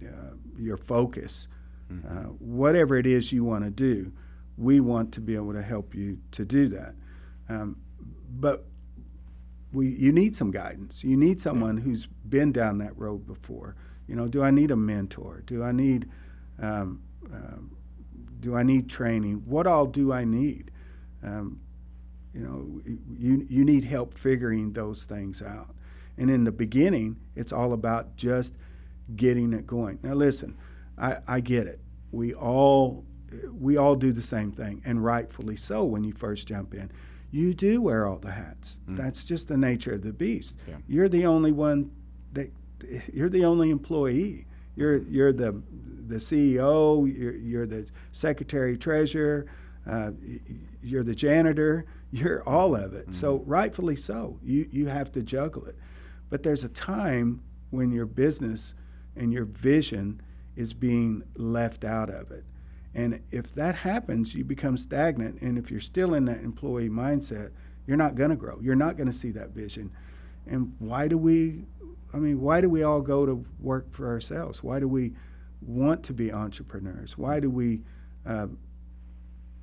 uh, 0.02 0.34
your 0.56 0.76
focus, 0.76 1.48
mm-hmm. 1.92 2.06
Uh, 2.06 2.32
whatever 2.38 2.96
it 2.96 3.06
is 3.06 3.32
you 3.32 3.44
want 3.44 3.64
to 3.64 3.70
do. 3.70 4.12
We 4.56 4.78
want 4.78 5.12
to 5.12 5.20
be 5.20 5.34
able 5.34 5.54
to 5.54 5.62
help 5.62 5.94
you 5.94 6.18
to 6.32 6.44
do 6.44 6.68
that, 6.68 6.94
um, 7.48 7.78
but 8.28 8.66
we 9.72 9.88
you 9.88 10.12
need 10.12 10.36
some 10.36 10.50
guidance. 10.50 11.02
You 11.02 11.16
need 11.16 11.40
someone 11.40 11.78
who's 11.78 12.06
been 12.06 12.52
down 12.52 12.78
that 12.78 12.96
road 12.96 13.26
before. 13.26 13.74
You 14.06 14.16
know, 14.16 14.28
do 14.28 14.42
I 14.42 14.50
need 14.50 14.70
a 14.70 14.76
mentor? 14.76 15.42
Do 15.46 15.64
I 15.64 15.72
need 15.72 16.08
um, 16.60 17.02
um 17.32 17.76
do 18.40 18.54
I 18.54 18.62
need 18.62 18.88
training? 18.88 19.42
What 19.46 19.66
all 19.66 19.86
do 19.86 20.12
I 20.12 20.24
need? 20.24 20.70
Um, 21.22 21.60
you 22.34 22.40
know, 22.40 22.80
you, 23.18 23.46
you 23.48 23.64
need 23.64 23.84
help 23.84 24.16
figuring 24.16 24.72
those 24.72 25.04
things 25.04 25.42
out. 25.42 25.74
And 26.16 26.30
in 26.30 26.44
the 26.44 26.52
beginning, 26.52 27.16
it's 27.34 27.52
all 27.52 27.72
about 27.72 28.16
just 28.16 28.54
getting 29.16 29.52
it 29.52 29.66
going. 29.66 29.98
Now, 30.02 30.14
listen, 30.14 30.56
I, 30.98 31.18
I 31.26 31.40
get 31.40 31.66
it. 31.66 31.80
We 32.12 32.34
all 32.34 33.04
we 33.52 33.76
all 33.76 33.94
do 33.94 34.12
the 34.12 34.22
same 34.22 34.52
thing, 34.52 34.82
and 34.84 35.04
rightfully 35.04 35.56
so. 35.56 35.84
When 35.84 36.04
you 36.04 36.12
first 36.12 36.48
jump 36.48 36.74
in, 36.74 36.90
you 37.30 37.54
do 37.54 37.80
wear 37.80 38.06
all 38.06 38.18
the 38.18 38.32
hats. 38.32 38.76
Mm. 38.88 38.96
That's 38.96 39.24
just 39.24 39.48
the 39.48 39.56
nature 39.56 39.92
of 39.92 40.02
the 40.02 40.12
beast. 40.12 40.56
Yeah. 40.68 40.76
You're 40.88 41.08
the 41.08 41.26
only 41.26 41.52
one 41.52 41.92
that 42.32 42.52
you're 43.12 43.28
the 43.28 43.44
only 43.44 43.70
employee. 43.70 44.46
You're 44.74 44.98
you're 44.98 45.32
the 45.32 45.62
the 46.06 46.16
CEO. 46.16 47.06
You're, 47.16 47.34
you're 47.34 47.66
the 47.66 47.86
secretary 48.12 48.76
treasurer. 48.76 49.46
Uh, 49.86 50.12
you're 50.82 51.04
the 51.04 51.14
janitor. 51.14 51.86
You're 52.12 52.42
all 52.42 52.74
of 52.74 52.92
it. 52.92 53.02
Mm-hmm. 53.02 53.12
So 53.12 53.44
rightfully 53.46 53.94
so. 53.94 54.40
You 54.42 54.68
you 54.72 54.88
have 54.88 55.12
to 55.12 55.22
juggle 55.22 55.64
it. 55.66 55.76
But 56.28 56.42
there's 56.42 56.64
a 56.64 56.68
time 56.68 57.44
when 57.70 57.92
your 57.92 58.06
business 58.06 58.74
and 59.14 59.32
your 59.32 59.44
vision 59.44 60.20
is 60.56 60.72
being 60.72 61.22
left 61.36 61.84
out 61.84 62.10
of 62.10 62.32
it. 62.32 62.44
And 62.94 63.20
if 63.30 63.54
that 63.54 63.76
happens, 63.76 64.34
you 64.34 64.44
become 64.44 64.76
stagnant. 64.76 65.40
And 65.40 65.56
if 65.56 65.70
you're 65.70 65.80
still 65.80 66.14
in 66.14 66.24
that 66.24 66.40
employee 66.40 66.88
mindset, 66.88 67.52
you're 67.86 67.96
not 67.96 68.14
going 68.14 68.30
to 68.30 68.36
grow. 68.36 68.58
You're 68.60 68.74
not 68.74 68.96
going 68.96 69.06
to 69.06 69.12
see 69.12 69.30
that 69.32 69.50
vision. 69.50 69.92
And 70.46 70.74
why 70.78 71.06
do 71.06 71.16
we, 71.16 71.66
I 72.12 72.16
mean, 72.16 72.40
why 72.40 72.60
do 72.60 72.68
we 72.68 72.82
all 72.82 73.00
go 73.00 73.26
to 73.26 73.44
work 73.60 73.92
for 73.92 74.08
ourselves? 74.08 74.62
Why 74.62 74.80
do 74.80 74.88
we 74.88 75.12
want 75.60 76.02
to 76.04 76.12
be 76.12 76.32
entrepreneurs? 76.32 77.16
Why 77.16 77.38
do 77.38 77.50
we 77.50 77.82
uh, 78.26 78.48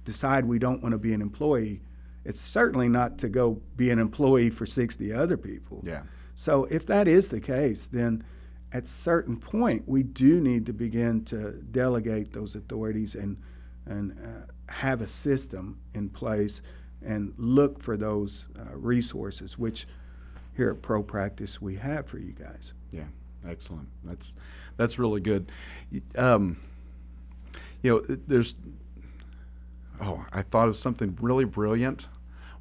decide 0.07 0.45
we 0.45 0.57
don't 0.57 0.81
want 0.81 0.93
to 0.93 0.97
be 0.97 1.13
an 1.13 1.21
employee? 1.21 1.81
It's 2.23 2.39
certainly 2.39 2.87
not 2.87 3.17
to 3.19 3.29
go 3.29 3.61
be 3.75 3.89
an 3.89 3.99
employee 3.99 4.49
for 4.49 4.65
60 4.65 5.11
other 5.13 5.37
people. 5.37 5.83
Yeah. 5.85 6.03
So 6.33 6.63
if 6.65 6.85
that 6.85 7.07
is 7.07 7.29
the 7.29 7.41
case, 7.41 7.87
then 7.87 8.23
at 8.71 8.87
certain 8.87 9.37
point 9.37 9.83
we 9.85 10.03
do 10.03 10.39
need 10.39 10.65
to 10.65 10.73
begin 10.73 11.25
to 11.25 11.51
delegate 11.71 12.33
those 12.33 12.55
authorities 12.55 13.15
and 13.15 13.37
and 13.85 14.11
uh, 14.11 14.71
have 14.71 15.01
a 15.01 15.07
system 15.07 15.79
in 15.93 16.09
place 16.09 16.61
and 17.01 17.33
look 17.37 17.81
for 17.81 17.95
those 17.95 18.45
uh, 18.59 18.75
resources, 18.75 19.57
which 19.57 19.87
here 20.55 20.69
at 20.69 20.81
Pro 20.81 21.03
Practice 21.03 21.61
we 21.61 21.75
have 21.75 22.07
for 22.07 22.17
you 22.17 22.33
guys. 22.33 22.73
Yeah, 22.91 23.05
excellent. 23.47 23.89
That's 24.03 24.35
that's 24.77 24.99
really 24.99 25.21
good. 25.21 25.51
Um, 26.15 26.57
you 27.81 27.91
know, 27.91 28.15
there's 28.27 28.55
oh, 30.01 30.25
I 30.31 30.41
thought 30.41 30.69
of 30.69 30.77
something 30.77 31.17
really 31.21 31.45
brilliant 31.45 32.07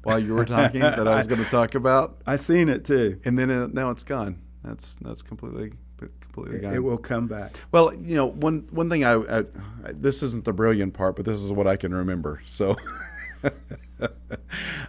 while 0.03 0.19
you 0.19 0.33
were 0.33 0.45
talking 0.45 0.81
that 0.81 1.07
I 1.07 1.15
was 1.15 1.27
going 1.27 1.43
to 1.45 1.49
talk 1.49 1.75
about. 1.75 2.21
I 2.25 2.35
seen 2.35 2.69
it 2.69 2.85
too, 2.85 3.19
and 3.25 3.37
then 3.37 3.49
it, 3.49 3.73
now 3.73 3.91
it's 3.91 4.03
gone. 4.03 4.41
That's 4.63 4.97
that's 5.01 5.21
completely 5.21 5.73
completely 6.21 6.59
gone. 6.59 6.73
It 6.73 6.83
will 6.83 6.97
come 6.97 7.27
back. 7.27 7.59
Well, 7.71 7.93
you 7.93 8.15
know, 8.15 8.27
one 8.27 8.67
one 8.71 8.89
thing 8.89 9.03
I, 9.03 9.13
I, 9.13 9.39
I 9.39 9.45
this 9.91 10.23
isn't 10.23 10.45
the 10.45 10.53
brilliant 10.53 10.93
part, 10.93 11.15
but 11.15 11.25
this 11.25 11.41
is 11.41 11.51
what 11.51 11.67
I 11.67 11.75
can 11.75 11.93
remember. 11.93 12.41
So. 12.45 12.75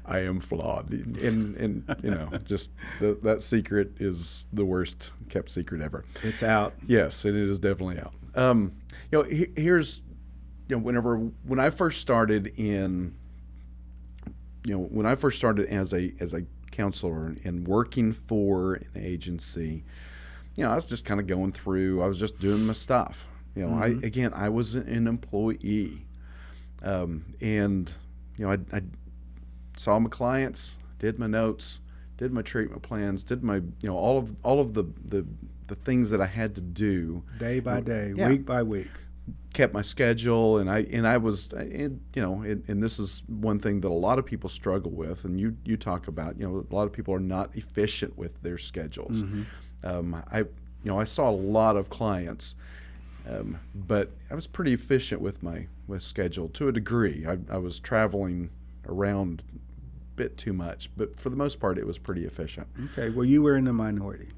I 0.07 0.21
am 0.21 0.41
flawed, 0.41 0.91
and, 0.91 1.55
and 1.57 1.97
you 2.03 2.11
know, 2.11 2.31
just 2.45 2.71
the, 2.99 3.19
that 3.23 3.43
secret 3.43 3.93
is 4.01 4.47
the 4.53 4.65
worst 4.65 5.11
kept 5.29 5.51
secret 5.51 5.83
ever. 5.83 6.05
It's 6.23 6.43
out. 6.43 6.75
Yes, 6.87 7.25
and 7.25 7.37
it 7.37 7.49
is 7.49 7.59
definitely 7.59 7.99
out. 7.99 8.15
Um, 8.35 8.73
you 9.11 9.19
know, 9.19 9.25
he, 9.25 9.49
here's, 9.57 10.03
you 10.69 10.77
know, 10.77 10.83
whenever 10.83 11.17
when 11.17 11.59
I 11.59 11.71
first 11.71 12.01
started 12.01 12.53
in, 12.57 13.15
you 14.65 14.75
know, 14.75 14.85
when 14.85 15.07
I 15.07 15.15
first 15.15 15.39
started 15.39 15.67
as 15.69 15.93
a 15.93 16.13
as 16.21 16.35
a 16.35 16.45
counselor 16.71 17.35
and 17.45 17.67
working 17.67 18.13
for 18.13 18.75
an 18.75 18.91
agency, 18.97 19.85
you 20.55 20.65
know, 20.65 20.71
I 20.71 20.75
was 20.75 20.87
just 20.87 21.05
kind 21.05 21.21
of 21.21 21.27
going 21.27 21.53
through. 21.53 22.03
I 22.03 22.07
was 22.07 22.19
just 22.19 22.39
doing 22.39 22.67
my 22.67 22.75
stuff. 22.75 23.27
You 23.57 23.63
know, 23.67 23.71
mm-hmm. 23.71 24.05
I 24.05 24.07
again, 24.07 24.33
I 24.35 24.51
was 24.51 24.75
an 24.75 25.07
employee, 25.07 26.07
um, 26.83 27.25
and 27.41 27.91
you 28.37 28.45
know, 28.45 28.53
I, 28.53 28.77
I 28.77 28.83
saw 29.77 29.99
my 29.99 30.11
clients, 30.11 30.77
did 30.99 31.19
my 31.19 31.27
notes, 31.27 31.81
did 32.19 32.33
my 32.33 32.43
treatment 32.43 32.83
plans, 32.83 33.25
did 33.25 33.43
my 33.43 33.57
you 33.57 33.73
know 33.85 33.97
all 33.97 34.19
of 34.19 34.37
all 34.43 34.61
of 34.61 34.75
the 34.75 34.85
the, 35.07 35.27
the 35.67 35.75
things 35.75 36.11
that 36.11 36.21
I 36.21 36.27
had 36.27 36.55
to 36.57 36.61
do 36.61 37.23
day 37.39 37.59
by 37.59 37.81
day, 37.81 38.13
yeah. 38.15 38.29
week 38.29 38.45
by 38.45 38.63
week. 38.63 38.91
Kept 39.59 39.75
my 39.75 39.83
schedule, 39.83 40.59
and 40.59 40.71
I 40.71 40.87
and 40.93 41.05
I 41.05 41.17
was, 41.17 41.53
and, 41.53 42.01
you 42.15 42.23
know, 42.23 42.43
and, 42.43 42.63
and, 42.69 42.81
this 42.81 43.01
is 43.01 43.25
one 43.27 43.59
thing 43.59 43.81
that 43.81 43.89
a 43.89 44.01
lot 44.09 44.21
of 44.21 44.25
people 44.25 44.49
struggle 44.49 44.93
with, 44.93 45.25
and 45.25 45.41
you 45.41 45.57
you 45.65 45.77
talk 45.77 46.07
about, 46.07 46.39
you 46.39 46.47
know, 46.47 46.65
a 46.71 46.73
lot 46.73 46.85
of 46.85 46.93
people 46.93 47.13
are 47.13 47.19
not 47.19 47.51
efficient 47.57 48.17
with 48.17 48.41
their 48.41 48.57
schedules. 48.57 49.23
Mm-hmm. 49.23 49.43
Um, 49.83 50.23
I, 50.31 50.39
you 50.39 50.47
know, 50.85 51.01
I 51.01 51.03
saw 51.03 51.29
a 51.29 51.33
lot 51.33 51.77
of 51.77 51.91
clients, 51.91 52.55
um, 53.29 53.59
but 53.75 54.13
I 54.31 54.37
was 54.37 54.47
pretty 54.47 54.75
efficient 54.75 55.21
with 55.21 55.43
my 55.43 55.67
with 55.89 56.05
schedule 56.05 56.49
to 56.51 56.69
a 56.69 56.73
degree. 56.73 57.27
I, 57.27 57.39
I 57.53 57.59
was 57.59 57.81
traveling 57.81 58.51
around 58.87 59.43
a 59.51 60.15
bit 60.15 60.37
too 60.37 60.53
much, 60.53 60.89
but 60.97 61.19
for 61.19 61.31
the 61.31 61.37
most 61.37 61.59
part, 61.59 61.79
it 61.79 61.85
was 61.85 61.99
pretty 61.99 62.25
efficient. 62.27 62.69
Okay, 62.93 63.11
well, 63.11 63.25
you 63.25 63.43
were 63.43 63.57
in 63.57 63.65
the 63.65 63.73
minority. 63.73 64.29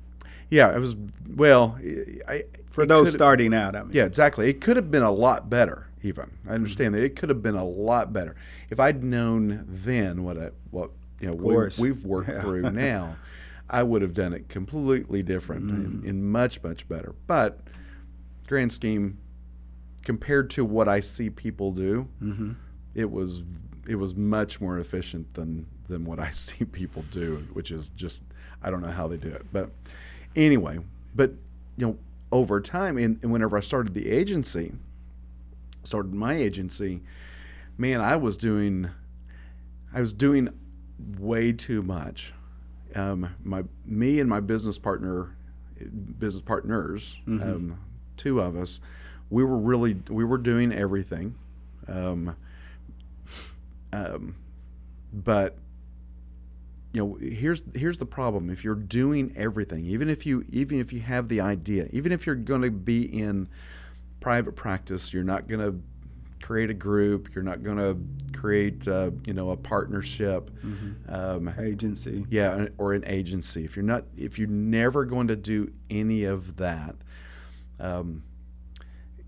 Yeah, 0.50 0.74
it 0.74 0.78
was. 0.78 0.96
Well, 1.28 1.78
I, 2.28 2.44
for 2.70 2.84
those 2.84 3.12
starting 3.12 3.54
out, 3.54 3.76
I 3.76 3.82
mean. 3.82 3.92
Yeah, 3.92 4.04
exactly. 4.04 4.50
It 4.50 4.60
could 4.60 4.76
have 4.76 4.90
been 4.90 5.02
a 5.02 5.10
lot 5.10 5.48
better. 5.48 5.88
Even 6.02 6.30
I 6.48 6.52
understand 6.52 6.94
mm-hmm. 6.94 7.02
that 7.02 7.06
it 7.06 7.16
could 7.16 7.28
have 7.28 7.42
been 7.42 7.54
a 7.56 7.64
lot 7.64 8.12
better 8.12 8.34
if 8.70 8.80
I'd 8.80 9.04
known 9.04 9.64
then 9.68 10.24
what 10.24 10.38
I, 10.38 10.50
what 10.70 10.90
you 11.20 11.28
know 11.28 11.34
we, 11.34 11.88
have 11.88 12.04
worked 12.04 12.30
yeah. 12.30 12.40
through 12.40 12.70
now. 12.72 13.16
I 13.72 13.84
would 13.84 14.02
have 14.02 14.14
done 14.14 14.32
it 14.32 14.48
completely 14.48 15.22
different 15.22 15.66
mm. 15.66 15.70
and, 15.70 16.04
and, 16.04 16.24
much, 16.24 16.60
much 16.60 16.88
better. 16.88 17.14
But 17.28 17.60
grand 18.48 18.72
scheme, 18.72 19.18
compared 20.02 20.50
to 20.50 20.64
what 20.64 20.88
I 20.88 20.98
see 20.98 21.30
people 21.30 21.70
do, 21.70 22.08
mm-hmm. 22.20 22.52
it 22.94 23.08
was 23.08 23.44
it 23.86 23.94
was 23.94 24.14
much 24.16 24.60
more 24.60 24.78
efficient 24.78 25.34
than 25.34 25.66
than 25.88 26.04
what 26.04 26.18
I 26.18 26.30
see 26.32 26.64
people 26.64 27.04
do, 27.10 27.46
which 27.52 27.70
is 27.70 27.90
just 27.90 28.24
I 28.62 28.70
don't 28.70 28.82
know 28.82 28.90
how 28.90 29.06
they 29.06 29.16
do 29.16 29.28
it. 29.28 29.46
But 29.52 29.70
anyway, 30.36 30.78
but 31.14 31.32
you 31.76 31.86
know, 31.86 31.98
over 32.32 32.60
time, 32.60 32.96
and, 32.96 33.18
and 33.22 33.32
whenever 33.32 33.56
I 33.56 33.60
started 33.60 33.94
the 33.94 34.10
agency, 34.10 34.72
started 35.82 36.12
my 36.14 36.34
agency, 36.34 37.00
man, 37.76 38.00
I 38.00 38.16
was 38.16 38.36
doing 38.36 38.90
I 39.92 40.00
was 40.00 40.12
doing 40.12 40.50
way 41.18 41.52
too 41.52 41.82
much 41.82 42.32
um, 42.94 43.34
my 43.44 43.64
me 43.84 44.20
and 44.20 44.28
my 44.28 44.40
business 44.40 44.78
partner, 44.78 45.36
business 46.18 46.42
partners, 46.42 47.16
mm-hmm. 47.26 47.42
um, 47.42 47.80
two 48.16 48.40
of 48.40 48.56
us, 48.56 48.80
we 49.28 49.44
were 49.44 49.58
really 49.58 49.96
we 50.08 50.24
were 50.24 50.38
doing 50.38 50.72
everything, 50.72 51.34
um, 51.88 52.36
um, 53.92 54.34
but 55.12 55.56
you 56.92 57.00
know 57.04 57.14
here's 57.20 57.62
here's 57.74 57.98
the 57.98 58.06
problem 58.06 58.50
if 58.50 58.64
you're 58.64 58.74
doing 58.74 59.32
everything 59.36 59.84
even 59.86 60.08
if 60.08 60.26
you 60.26 60.44
even 60.50 60.80
if 60.80 60.92
you 60.92 61.00
have 61.00 61.28
the 61.28 61.40
idea 61.40 61.88
even 61.92 62.10
if 62.12 62.26
you're 62.26 62.34
going 62.34 62.62
to 62.62 62.70
be 62.70 63.02
in 63.02 63.48
private 64.20 64.56
practice 64.56 65.12
you're 65.14 65.22
not 65.24 65.46
going 65.48 65.60
to 65.60 65.80
create 66.42 66.70
a 66.70 66.74
group. 66.74 67.32
You're 67.34 67.44
not 67.44 67.62
going 67.62 67.76
to 67.76 67.98
create, 68.36 68.88
uh, 68.88 69.10
you 69.26 69.34
know, 69.34 69.50
a 69.50 69.56
partnership, 69.58 70.50
Mm-hmm. 70.64 71.14
um, 71.14 71.54
Agency. 71.60 72.24
yeah, 72.30 72.68
or 72.78 72.94
an 72.94 73.04
agency. 73.06 73.62
If 73.62 73.76
you're 73.76 73.84
not, 73.84 74.04
if 74.16 74.38
you're 74.38 74.48
never 74.48 75.04
going 75.04 75.28
to 75.28 75.36
do 75.36 75.70
any 75.90 76.24
of 76.24 76.56
that, 76.56 76.96
um, 77.78 78.22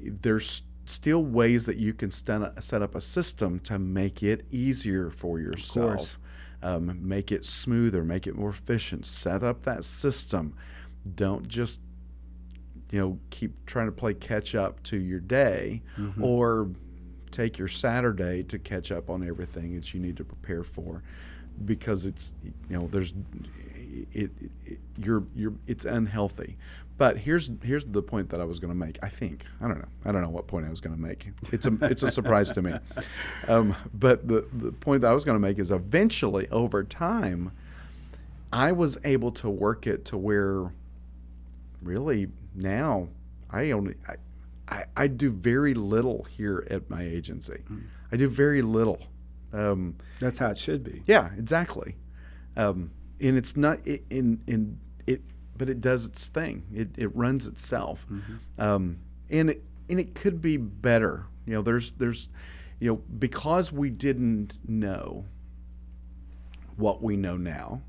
there's 0.00 0.62
still 0.86 1.22
ways 1.22 1.66
that 1.66 1.76
you 1.76 1.92
can 1.92 2.10
set 2.10 2.40
up 2.82 2.94
a 2.94 3.00
system 3.00 3.60
to 3.60 3.78
make 3.78 4.22
it 4.22 4.46
easier 4.50 5.10
for 5.10 5.38
yourself. 5.38 6.18
Um, 6.62 6.96
make 7.06 7.32
it 7.32 7.44
smoother, 7.44 8.04
make 8.04 8.26
it 8.26 8.36
more 8.36 8.50
efficient. 8.50 9.04
Set 9.04 9.42
up 9.42 9.62
that 9.64 9.84
system. 9.84 10.54
Don't 11.16 11.48
just 11.48 11.80
you 12.90 12.98
know 13.00 13.18
keep 13.30 13.52
trying 13.66 13.86
to 13.86 13.92
play 13.92 14.14
catch 14.14 14.54
up 14.54 14.82
to 14.84 14.96
your 14.96 15.20
day 15.20 15.82
Mm-hmm. 15.98 16.22
or 16.22 16.68
take 17.30 17.56
your 17.58 17.68
Saturday 17.68 18.42
to 18.44 18.58
catch 18.58 18.92
up 18.92 19.08
on 19.08 19.26
everything 19.26 19.74
that 19.74 19.94
you 19.94 20.00
need 20.00 20.18
to 20.18 20.24
prepare 20.24 20.62
for 20.62 21.02
because 21.64 22.04
it's 22.06 22.34
you 22.68 22.78
know 22.78 22.86
there's 22.92 23.14
it, 24.12 24.30
it 24.66 24.78
you're 24.98 25.24
you're 25.34 25.54
it's 25.66 25.84
unhealthy. 25.84 26.56
But 27.02 27.18
here's 27.18 27.50
here's 27.64 27.84
the 27.84 28.00
point 28.00 28.30
that 28.30 28.40
I 28.40 28.44
was 28.44 28.60
going 28.60 28.72
to 28.72 28.78
make. 28.78 28.96
I 29.02 29.08
think 29.08 29.44
I 29.60 29.66
don't 29.66 29.80
know. 29.80 29.88
I 30.04 30.12
don't 30.12 30.22
know 30.22 30.28
what 30.28 30.46
point 30.46 30.66
I 30.66 30.70
was 30.70 30.80
going 30.80 30.94
to 30.94 31.02
make. 31.02 31.32
It's 31.50 31.66
a 31.66 31.76
it's 31.82 32.04
a 32.04 32.12
surprise 32.12 32.52
to 32.52 32.62
me. 32.62 32.74
Um, 33.48 33.74
but 33.92 34.28
the 34.28 34.46
the 34.52 34.70
point 34.70 35.02
that 35.02 35.10
I 35.10 35.12
was 35.12 35.24
going 35.24 35.34
to 35.34 35.40
make 35.40 35.58
is 35.58 35.72
eventually 35.72 36.48
over 36.50 36.84
time, 36.84 37.50
I 38.52 38.70
was 38.70 38.98
able 39.02 39.32
to 39.32 39.50
work 39.50 39.88
it 39.88 40.04
to 40.06 40.16
where 40.16 40.70
really 41.82 42.28
now 42.54 43.08
I 43.50 43.72
only 43.72 43.96
I, 44.06 44.14
I, 44.68 44.84
I 44.96 45.06
do 45.08 45.32
very 45.32 45.74
little 45.74 46.22
here 46.30 46.64
at 46.70 46.88
my 46.88 47.02
agency. 47.02 47.64
I 48.12 48.16
do 48.16 48.28
very 48.28 48.62
little. 48.62 49.00
Um, 49.52 49.96
That's 50.20 50.38
how 50.38 50.50
it 50.50 50.58
should 50.58 50.84
be. 50.84 51.02
yeah, 51.06 51.30
exactly. 51.36 51.96
Um, 52.56 52.92
and 53.20 53.36
it's 53.36 53.56
not 53.56 53.84
in 53.84 54.40
in 54.46 54.78
but 55.62 55.70
it 55.70 55.80
does 55.80 56.06
its 56.06 56.28
thing. 56.28 56.64
It 56.74 56.88
it 56.98 57.14
runs 57.14 57.46
itself, 57.46 58.04
um, 58.58 58.98
and 59.30 59.48
it 59.48 59.62
and 59.88 60.00
it 60.00 60.12
could 60.16 60.42
be 60.42 60.56
better. 60.56 61.26
You 61.46 61.52
know, 61.52 61.62
there's 61.62 61.92
there's, 61.92 62.28
you 62.80 62.90
know, 62.90 62.96
because 62.96 63.70
we 63.70 63.88
didn't 63.88 64.54
know 64.66 65.24
what 66.74 67.00
we 67.00 67.16
know 67.16 67.36
now. 67.36 67.80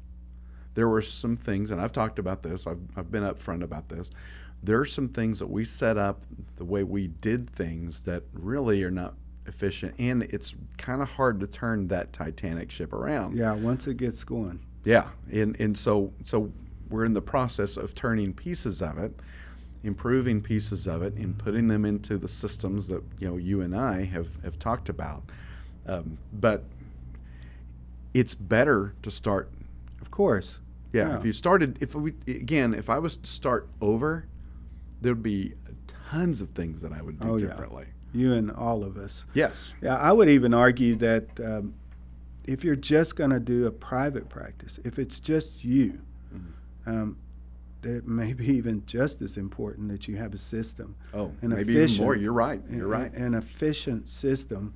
There 0.76 0.88
were 0.88 1.02
some 1.02 1.36
things, 1.36 1.72
and 1.72 1.82
I've 1.82 1.92
talked 1.92 2.20
about 2.20 2.44
this. 2.44 2.68
I've 2.68 2.78
I've 2.96 3.10
been 3.10 3.24
upfront 3.24 3.64
about 3.64 3.90
this. 3.90 4.12
There 4.62 4.80
are 4.80 4.86
some 4.86 5.10
things 5.10 5.40
that 5.40 5.50
we 5.50 5.66
set 5.66 5.98
up 5.98 6.28
the 6.58 6.66
way 6.66 6.84
we 6.84 7.08
did 7.08 7.50
things 7.50 8.04
that 8.04 8.22
really 8.34 8.84
are 8.84 8.92
not 8.92 9.16
efficient, 9.48 9.96
and 9.98 10.22
it's 10.22 10.54
kind 10.78 11.02
of 11.02 11.10
hard 11.10 11.40
to 11.40 11.48
turn 11.48 11.88
that 11.88 12.14
Titanic 12.14 12.70
ship 12.70 12.94
around. 12.94 13.36
Yeah, 13.36 13.54
once 13.54 13.88
it 13.88 13.98
gets 13.98 14.24
going. 14.24 14.60
Yeah, 14.84 15.08
and 15.32 15.60
and 15.60 15.76
so 15.76 16.14
so 16.24 16.52
we're 16.90 17.06
in 17.06 17.14
the 17.14 17.22
process 17.22 17.78
of 17.78 17.96
turning 17.96 18.34
pieces 18.34 18.82
of 18.82 18.98
it, 18.98 19.20
improving 19.84 20.42
pieces 20.42 20.88
of 20.88 21.02
it, 21.02 21.14
and 21.16 21.38
putting 21.38 21.68
them 21.68 21.86
into 21.86 22.18
the 22.18 22.28
systems 22.28 22.88
that 22.88 23.04
you 23.20 23.28
know 23.30 23.38
you 23.38 23.62
and 23.62 23.76
I 23.76 24.04
have 24.06 24.42
have 24.44 24.60
talked 24.60 24.90
about. 24.90 25.24
Um, 25.86 26.18
but 26.32 26.64
it's 28.14 28.36
better 28.36 28.94
to 29.04 29.12
start. 29.12 29.52
Of 30.02 30.12
course. 30.12 30.60
Yeah, 30.92 31.10
Yeah. 31.10 31.18
if 31.18 31.26
you 31.26 31.34
started, 31.34 31.78
if 31.82 31.96
we 31.96 32.14
again, 32.28 32.74
if 32.74 32.90
I 32.90 33.00
was 33.00 33.18
to 33.18 33.30
start 33.30 33.68
over, 33.82 34.26
there'd 35.02 35.24
be 35.24 35.54
tons 36.10 36.42
of 36.42 36.50
things 36.50 36.82
that 36.82 36.92
I 36.94 37.02
would 37.02 37.20
do 37.20 37.28
Oh, 37.28 37.38
yeah. 37.38 37.48
differently. 37.48 37.88
You 38.14 38.34
and 38.34 38.52
all 38.52 38.84
of 38.84 38.96
us. 38.98 39.26
Yes. 39.34 39.74
Yeah, 39.82 39.96
I 39.96 40.12
would 40.12 40.30
even 40.30 40.54
argue 40.54 40.96
that 40.98 41.40
um, 41.44 41.74
if 42.46 42.64
you're 42.64 42.76
just 42.76 43.16
going 43.16 43.32
to 43.32 43.40
do 43.40 43.66
a 43.66 43.72
private 43.72 44.30
practice, 44.30 44.80
if 44.84 45.00
it's 45.00 45.20
just 45.20 45.64
you, 45.64 46.02
Mm-hmm. 46.34 46.52
Um, 46.86 47.18
that 47.82 47.96
it 47.98 48.08
may 48.08 48.34
be 48.34 48.48
even 48.48 48.86
just 48.86 49.22
as 49.22 49.38
important 49.38 49.90
that 49.90 50.08
you 50.08 50.16
have 50.18 50.34
a 50.34 50.38
system. 50.38 50.96
Oh, 51.14 51.34
an 51.42 51.50
maybe 51.50 51.74
even 51.74 51.76
more. 51.76 51.84
efficient- 51.84 52.22
You're 52.22 52.34
right. 52.34 52.62
You're 52.70 52.88
right. 52.88 53.14
An 53.14 53.34
efficient 53.34 54.08
system 54.08 54.74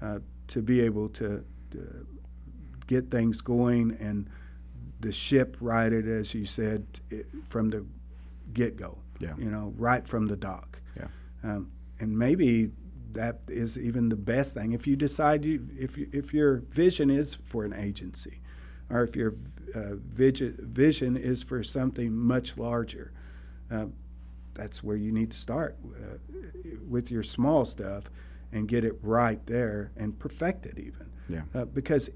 uh, 0.00 0.20
to 0.48 0.62
be 0.62 0.80
able 0.80 1.08
to 1.10 1.44
uh, 1.74 1.78
get 2.86 3.10
things 3.10 3.40
going 3.40 3.96
and 4.00 4.28
the 5.00 5.12
ship 5.12 5.56
righted, 5.60 6.08
as 6.08 6.34
you 6.34 6.46
said, 6.46 6.86
i 7.12 7.22
from 7.48 7.68
the 7.70 7.86
get 8.52 8.76
go. 8.76 8.98
Yeah. 9.18 9.34
You 9.38 9.50
know, 9.50 9.74
right 9.76 10.06
from 10.06 10.26
the 10.26 10.36
dock. 10.36 10.80
Yeah. 10.96 11.08
Um, 11.42 11.68
and 11.98 12.16
maybe 12.18 12.70
that 13.12 13.40
is 13.48 13.78
even 13.78 14.10
the 14.10 14.16
best 14.16 14.52
thing 14.54 14.72
if 14.72 14.86
you 14.86 14.94
decide 14.94 15.42
you 15.44 15.66
if 15.78 15.96
you, 15.96 16.06
if 16.12 16.34
your 16.34 16.56
vision 16.68 17.08
is 17.10 17.34
for 17.34 17.64
an 17.64 17.72
agency, 17.72 18.42
or 18.90 19.04
if 19.04 19.16
your 19.16 19.34
uh, 19.74 19.96
vision 19.96 20.56
vision 20.60 21.16
is 21.16 21.42
for 21.42 21.62
something 21.62 22.14
much 22.14 22.56
larger. 22.56 23.12
Uh, 23.70 23.86
that's 24.54 24.82
where 24.82 24.96
you 24.96 25.12
need 25.12 25.30
to 25.30 25.36
start 25.36 25.76
uh, 25.84 26.16
with 26.88 27.10
your 27.10 27.22
small 27.22 27.64
stuff 27.64 28.04
and 28.52 28.68
get 28.68 28.84
it 28.84 28.94
right 29.02 29.44
there 29.46 29.92
and 29.96 30.18
perfect 30.18 30.64
it 30.64 30.78
even. 30.78 31.10
Yeah. 31.28 31.42
Uh, 31.54 31.64
because 31.66 32.10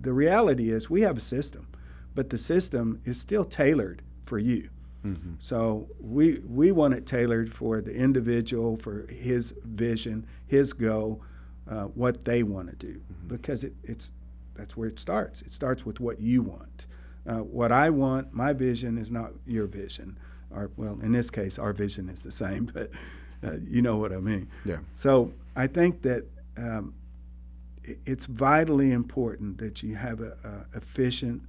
the 0.00 0.12
reality 0.12 0.70
is 0.70 0.88
we 0.88 1.00
have 1.02 1.16
a 1.16 1.22
system, 1.22 1.66
but 2.14 2.30
the 2.30 2.38
system 2.38 3.00
is 3.04 3.18
still 3.20 3.44
tailored 3.44 4.02
for 4.24 4.38
you. 4.38 4.70
Mm-hmm. 5.04 5.34
So 5.38 5.88
we 5.98 6.40
we 6.46 6.70
want 6.70 6.94
it 6.94 7.06
tailored 7.06 7.54
for 7.54 7.80
the 7.80 7.94
individual, 7.94 8.76
for 8.76 9.06
his 9.10 9.54
vision, 9.64 10.26
his 10.46 10.74
goal, 10.74 11.22
uh, 11.68 11.84
what 11.84 12.24
they 12.24 12.42
want 12.42 12.68
to 12.68 12.76
do, 12.76 13.00
because 13.26 13.64
it, 13.64 13.74
it's 13.82 14.10
that's 14.60 14.76
where 14.76 14.88
it 14.88 14.98
starts. 14.98 15.40
It 15.40 15.54
starts 15.54 15.86
with 15.86 16.00
what 16.00 16.20
you 16.20 16.42
want. 16.42 16.84
Uh, 17.26 17.38
what 17.38 17.72
I 17.72 17.88
want, 17.88 18.34
my 18.34 18.52
vision 18.52 18.98
is 18.98 19.10
not 19.10 19.32
your 19.46 19.66
vision. 19.66 20.18
Or 20.50 20.70
well, 20.76 20.98
in 21.02 21.12
this 21.12 21.30
case, 21.30 21.58
our 21.58 21.72
vision 21.72 22.10
is 22.10 22.20
the 22.20 22.30
same, 22.30 22.70
but 22.74 22.90
uh, 23.42 23.56
you 23.66 23.80
know 23.80 23.96
what 23.96 24.12
I 24.12 24.18
mean. 24.18 24.50
Yeah. 24.66 24.78
So 24.92 25.32
I 25.56 25.66
think 25.66 26.02
that 26.02 26.26
um, 26.58 26.94
it's 27.84 28.26
vitally 28.26 28.92
important 28.92 29.58
that 29.58 29.82
you 29.82 29.94
have 29.96 30.20
a, 30.20 30.36
a 30.44 30.76
efficient 30.76 31.42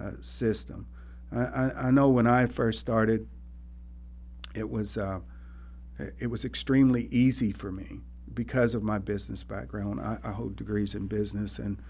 uh, 0.00 0.12
system. 0.20 0.88
I, 1.30 1.38
I, 1.38 1.86
I 1.86 1.90
know 1.92 2.08
when 2.08 2.26
I 2.26 2.46
first 2.46 2.80
started, 2.80 3.28
it 4.54 4.68
was 4.68 4.98
uh, 4.98 5.20
it 6.18 6.26
was 6.28 6.44
extremely 6.44 7.06
easy 7.06 7.52
for 7.52 7.70
me 7.70 8.00
because 8.34 8.74
of 8.74 8.82
my 8.82 8.98
business 8.98 9.44
background. 9.44 10.00
I, 10.00 10.18
I 10.24 10.32
hold 10.32 10.56
degrees 10.56 10.94
in 10.94 11.06
business 11.06 11.58
and, 11.60 11.80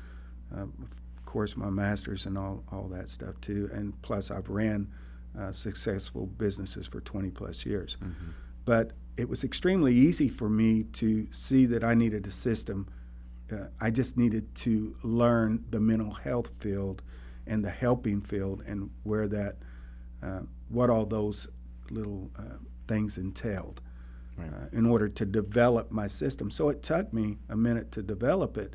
uh, 0.55 0.63
of 0.63 1.25
course, 1.27 1.57
my 1.57 1.71
master's 1.71 2.27
and 2.27 2.39
all 2.39 2.63
all 2.73 2.89
that 2.89 3.11
stuff 3.11 3.35
too. 3.41 3.69
And 3.73 4.01
plus, 4.03 4.31
I've 4.31 4.49
ran 4.49 4.89
uh, 5.39 5.53
successful 5.53 6.27
businesses 6.27 6.87
for 6.87 7.01
20 7.01 7.31
plus 7.31 7.67
years. 7.67 7.97
But 8.65 8.93
it 9.17 9.29
was 9.29 9.45
extremely 9.45 9.95
easy 9.95 10.29
for 10.29 10.49
me 10.49 10.85
to 10.85 11.27
see 11.33 11.67
that 11.67 11.83
I 11.85 11.95
needed 11.95 12.27
a 12.27 12.31
system. 12.33 12.89
Uh, 13.53 13.67
I 13.81 13.91
just 13.91 14.17
needed 14.17 14.55
to 14.57 14.97
learn 15.03 15.65
the 15.71 15.81
mental 15.81 16.13
health 16.13 16.51
field 16.59 17.03
and 17.47 17.65
the 17.65 17.71
helping 17.71 18.21
field 18.21 18.63
and 18.67 18.91
where 19.05 19.27
that, 19.29 19.57
uh, 20.23 20.41
what 20.69 20.91
all 20.91 21.07
those 21.07 21.47
little 21.91 22.31
uh, 22.39 22.43
things 22.87 23.17
entailed 23.19 23.81
Right. 24.37 24.49
uh, 24.53 24.67
in 24.79 24.87
order 24.87 25.09
to 25.09 25.25
develop 25.27 25.91
my 25.91 26.07
system. 26.07 26.51
So 26.51 26.69
it 26.69 26.81
took 26.83 27.13
me 27.13 27.39
a 27.49 27.57
minute 27.57 27.91
to 27.93 28.03
develop 28.03 28.57
it, 28.57 28.73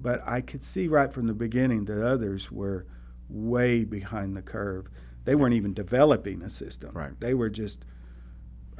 but 0.00 0.26
I 0.26 0.40
could 0.40 0.62
see 0.64 0.88
right 0.88 1.12
from 1.12 1.26
the 1.26 1.34
beginning 1.34 1.84
that 1.86 2.04
others 2.04 2.50
were 2.52 2.86
way 3.28 3.84
behind 3.84 4.36
the 4.36 4.42
curve. 4.42 4.88
They 5.24 5.34
weren't 5.34 5.54
even 5.54 5.74
developing 5.74 6.42
a 6.42 6.50
system. 6.50 6.90
Right. 6.94 7.18
They 7.20 7.34
were 7.34 7.50
just 7.50 7.84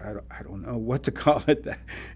I 0.02 0.12
don't, 0.12 0.24
I 0.30 0.42
don't 0.44 0.62
know 0.62 0.78
what 0.78 1.02
to 1.04 1.10
call 1.24 1.42
it. 1.48 1.66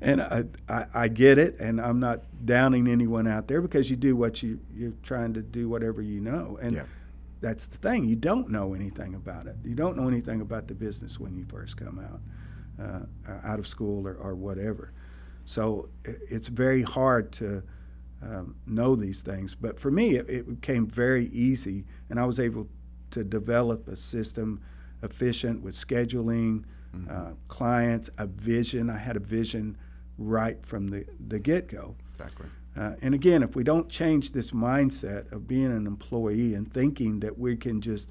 And 0.00 0.22
I, 0.22 0.44
I, 0.68 0.84
I 0.94 1.08
get 1.08 1.38
it, 1.38 1.58
and 1.58 1.80
I'm 1.80 1.98
not 1.98 2.22
downing 2.46 2.86
anyone 2.86 3.26
out 3.26 3.48
there 3.48 3.60
because 3.60 3.90
you 3.90 3.96
do 3.96 4.14
what 4.14 4.40
you, 4.42 4.60
you're 4.72 4.94
trying 5.02 5.34
to 5.34 5.42
do, 5.42 5.68
whatever 5.68 6.00
you 6.00 6.20
know. 6.20 6.58
And 6.62 6.72
Yeah. 6.72 6.84
that's 7.40 7.66
the 7.66 7.78
thing. 7.78 8.04
You 8.04 8.14
don't 8.14 8.50
know 8.50 8.72
anything 8.74 9.16
about 9.16 9.46
it. 9.48 9.56
You 9.64 9.74
don't 9.74 9.96
know 9.96 10.06
anything 10.06 10.40
about 10.40 10.68
the 10.68 10.74
business 10.74 11.18
when 11.18 11.34
you 11.34 11.44
first 11.44 11.76
come 11.76 11.98
out, 11.98 12.20
uh, 12.80 13.32
out 13.44 13.58
of 13.58 13.66
school 13.66 14.06
or, 14.06 14.14
or 14.14 14.36
whatever. 14.36 14.92
So 15.44 15.88
it's 16.04 16.46
very 16.46 16.82
hard 16.82 17.32
to 17.32 17.64
um, 18.22 18.56
know 18.66 18.94
these 18.94 19.20
things. 19.20 19.54
But 19.54 19.78
for 19.78 19.90
me, 19.90 20.16
it, 20.16 20.28
it 20.28 20.61
became 20.61 20.87
very 20.87 21.26
easy, 21.28 21.85
and 22.08 22.20
I 22.20 22.24
was 22.24 22.38
able 22.38 22.68
to 23.11 23.24
develop 23.24 23.88
a 23.88 23.96
system 23.96 24.61
efficient 25.02 25.62
with 25.62 25.74
scheduling, 25.74 26.64
uh, 27.11 27.32
clients, 27.48 28.11
a 28.18 28.26
vision. 28.26 28.88
I 28.90 28.98
had 28.98 29.16
a 29.16 29.20
vision 29.20 29.76
right 30.18 30.64
from 30.64 30.88
the, 30.88 31.06
the 31.26 31.38
get 31.38 31.68
go. 31.68 31.96
Exactly. 32.12 32.46
Uh, 32.76 32.92
and 33.02 33.14
again, 33.14 33.42
if 33.42 33.54
we 33.54 33.64
don't 33.64 33.88
change 33.88 34.32
this 34.32 34.50
mindset 34.52 35.30
of 35.30 35.46
being 35.46 35.72
an 35.72 35.87
employee 35.87 36.54
and 36.54 36.72
thinking 36.72 37.20
that 37.20 37.38
we 37.38 37.56
can 37.56 37.80
just 37.80 38.08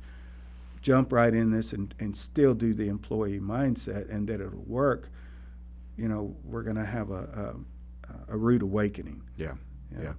jump 0.82 1.12
right 1.12 1.34
in 1.34 1.52
this 1.52 1.74
and, 1.74 1.94
and 2.00 2.18
still 2.18 2.54
do 2.54 2.74
the 2.74 2.88
employee 2.88 3.40
mindset 3.40 4.10
and 4.10 4.28
that 4.28 4.42
it'll 4.42 4.60
work, 4.60 5.10
you 5.98 6.08
know, 6.08 6.36
we're 6.44 6.64
going 6.64 6.76
to 6.76 6.86
have 6.86 7.12
a, 7.12 7.56
a, 8.30 8.34
a 8.34 8.38
rude 8.38 8.62
awakening. 8.62 9.24
Yeah, 9.36 9.54
yeah. 10.00 10.14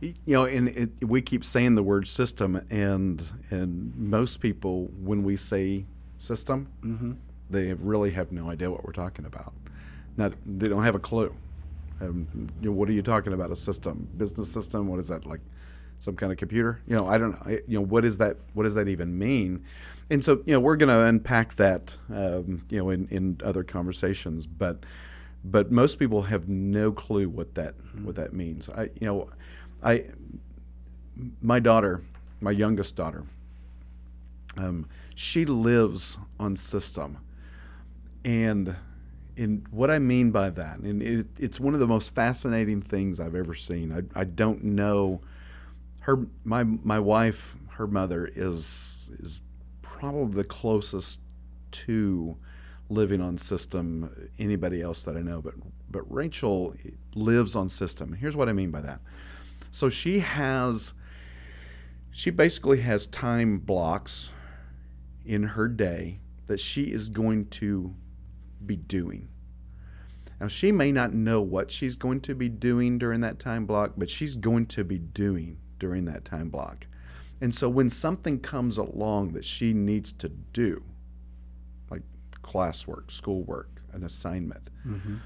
You 0.00 0.14
know, 0.26 0.44
and 0.44 0.68
it, 0.68 0.90
we 1.04 1.22
keep 1.22 1.44
saying 1.44 1.76
the 1.76 1.82
word 1.82 2.08
system, 2.08 2.66
and 2.70 3.22
and 3.50 3.94
most 3.96 4.38
people, 4.38 4.90
when 5.00 5.22
we 5.22 5.36
say 5.36 5.84
system, 6.18 6.68
Mm-hmm. 6.82 7.12
they 7.50 7.72
really 7.74 8.10
have 8.10 8.32
no 8.32 8.50
idea 8.50 8.70
what 8.70 8.84
we're 8.84 8.92
talking 8.92 9.26
about. 9.26 9.52
Not, 10.16 10.32
they 10.44 10.68
don't 10.68 10.82
have 10.82 10.94
a 10.96 10.98
clue. 11.00 11.34
Um, 12.00 12.26
you 12.60 12.70
know, 12.70 12.72
what 12.72 12.88
are 12.88 12.92
you 12.92 13.02
talking 13.02 13.32
about? 13.32 13.50
A 13.52 13.56
system, 13.56 14.08
business 14.16 14.50
system? 14.50 14.88
What 14.88 14.98
is 14.98 15.08
that 15.08 15.24
like? 15.24 15.40
Some 16.00 16.16
kind 16.16 16.32
of 16.32 16.38
computer? 16.38 16.80
You 16.88 16.96
know, 16.96 17.06
I 17.06 17.16
don't. 17.16 17.36
I, 17.46 17.60
you 17.68 17.78
know, 17.78 17.82
what 17.82 18.04
is 18.04 18.18
that? 18.18 18.38
What 18.54 18.64
does 18.64 18.74
that 18.74 18.88
even 18.88 19.16
mean? 19.16 19.64
And 20.10 20.22
so, 20.24 20.42
you 20.44 20.52
know, 20.52 20.58
we're 20.58 20.76
going 20.76 20.88
to 20.88 20.98
unpack 21.00 21.54
that, 21.56 21.94
um, 22.10 22.64
you 22.68 22.78
know, 22.78 22.90
in, 22.90 23.06
in 23.10 23.40
other 23.44 23.62
conversations. 23.62 24.46
But, 24.46 24.84
but 25.44 25.70
most 25.70 25.98
people 25.98 26.22
have 26.22 26.48
no 26.48 26.92
clue 26.92 27.28
what 27.28 27.54
that 27.54 27.74
what 28.02 28.14
that 28.16 28.32
means. 28.32 28.68
I, 28.68 28.84
you 29.00 29.06
know, 29.06 29.30
I, 29.82 30.04
my 31.40 31.60
daughter, 31.60 32.02
my 32.40 32.52
youngest 32.52 32.96
daughter, 32.96 33.24
um, 34.56 34.88
she 35.14 35.44
lives 35.44 36.18
on 36.38 36.56
system, 36.56 37.18
and 38.24 38.76
in 39.36 39.66
what 39.70 39.90
I 39.90 39.98
mean 39.98 40.30
by 40.30 40.50
that, 40.50 40.78
and 40.78 41.02
it, 41.02 41.26
it's 41.38 41.58
one 41.58 41.74
of 41.74 41.80
the 41.80 41.86
most 41.86 42.14
fascinating 42.14 42.80
things 42.80 43.18
I've 43.18 43.34
ever 43.34 43.54
seen. 43.54 43.92
I, 43.92 44.20
I 44.20 44.24
don't 44.24 44.62
know 44.62 45.22
her 46.02 46.26
my 46.44 46.64
my 46.64 46.98
wife, 46.98 47.56
her 47.70 47.86
mother 47.86 48.30
is 48.34 49.10
is 49.20 49.40
probably 49.82 50.36
the 50.36 50.44
closest 50.44 51.20
to 51.70 52.36
living 52.92 53.20
on 53.20 53.38
system 53.38 54.30
anybody 54.38 54.82
else 54.82 55.04
that 55.04 55.16
I 55.16 55.20
know, 55.20 55.40
but 55.40 55.54
but 55.90 56.10
Rachel 56.12 56.74
lives 57.14 57.56
on 57.56 57.68
system. 57.68 58.12
Here's 58.12 58.36
what 58.36 58.48
I 58.48 58.52
mean 58.52 58.70
by 58.70 58.80
that. 58.80 59.00
So 59.70 59.88
she 59.88 60.20
has 60.20 60.94
she 62.10 62.30
basically 62.30 62.80
has 62.80 63.06
time 63.06 63.58
blocks 63.58 64.30
in 65.24 65.42
her 65.42 65.68
day 65.68 66.20
that 66.46 66.60
she 66.60 66.92
is 66.92 67.08
going 67.08 67.46
to 67.46 67.94
be 68.64 68.76
doing. 68.76 69.28
Now, 70.40 70.48
she 70.48 70.72
may 70.72 70.90
not 70.90 71.14
know 71.14 71.40
what 71.40 71.70
she's 71.70 71.96
going 71.96 72.20
to 72.22 72.34
be 72.34 72.48
doing 72.48 72.98
during 72.98 73.20
that 73.20 73.38
time 73.38 73.64
block, 73.64 73.92
but 73.96 74.10
she's 74.10 74.34
going 74.34 74.66
to 74.66 74.84
be 74.84 74.98
doing 74.98 75.58
during 75.78 76.04
that 76.06 76.24
time 76.24 76.48
block. 76.48 76.86
And 77.40 77.54
so 77.54 77.68
when 77.68 77.88
something 77.88 78.40
comes 78.40 78.76
along 78.76 79.32
that 79.32 79.44
she 79.44 79.72
needs 79.72 80.12
to 80.14 80.28
do, 80.28 80.82
classwork, 82.42 83.10
schoolwork, 83.10 83.68
an 83.92 84.02
assignment, 84.04 84.70
Mm-hmm. 84.86 85.16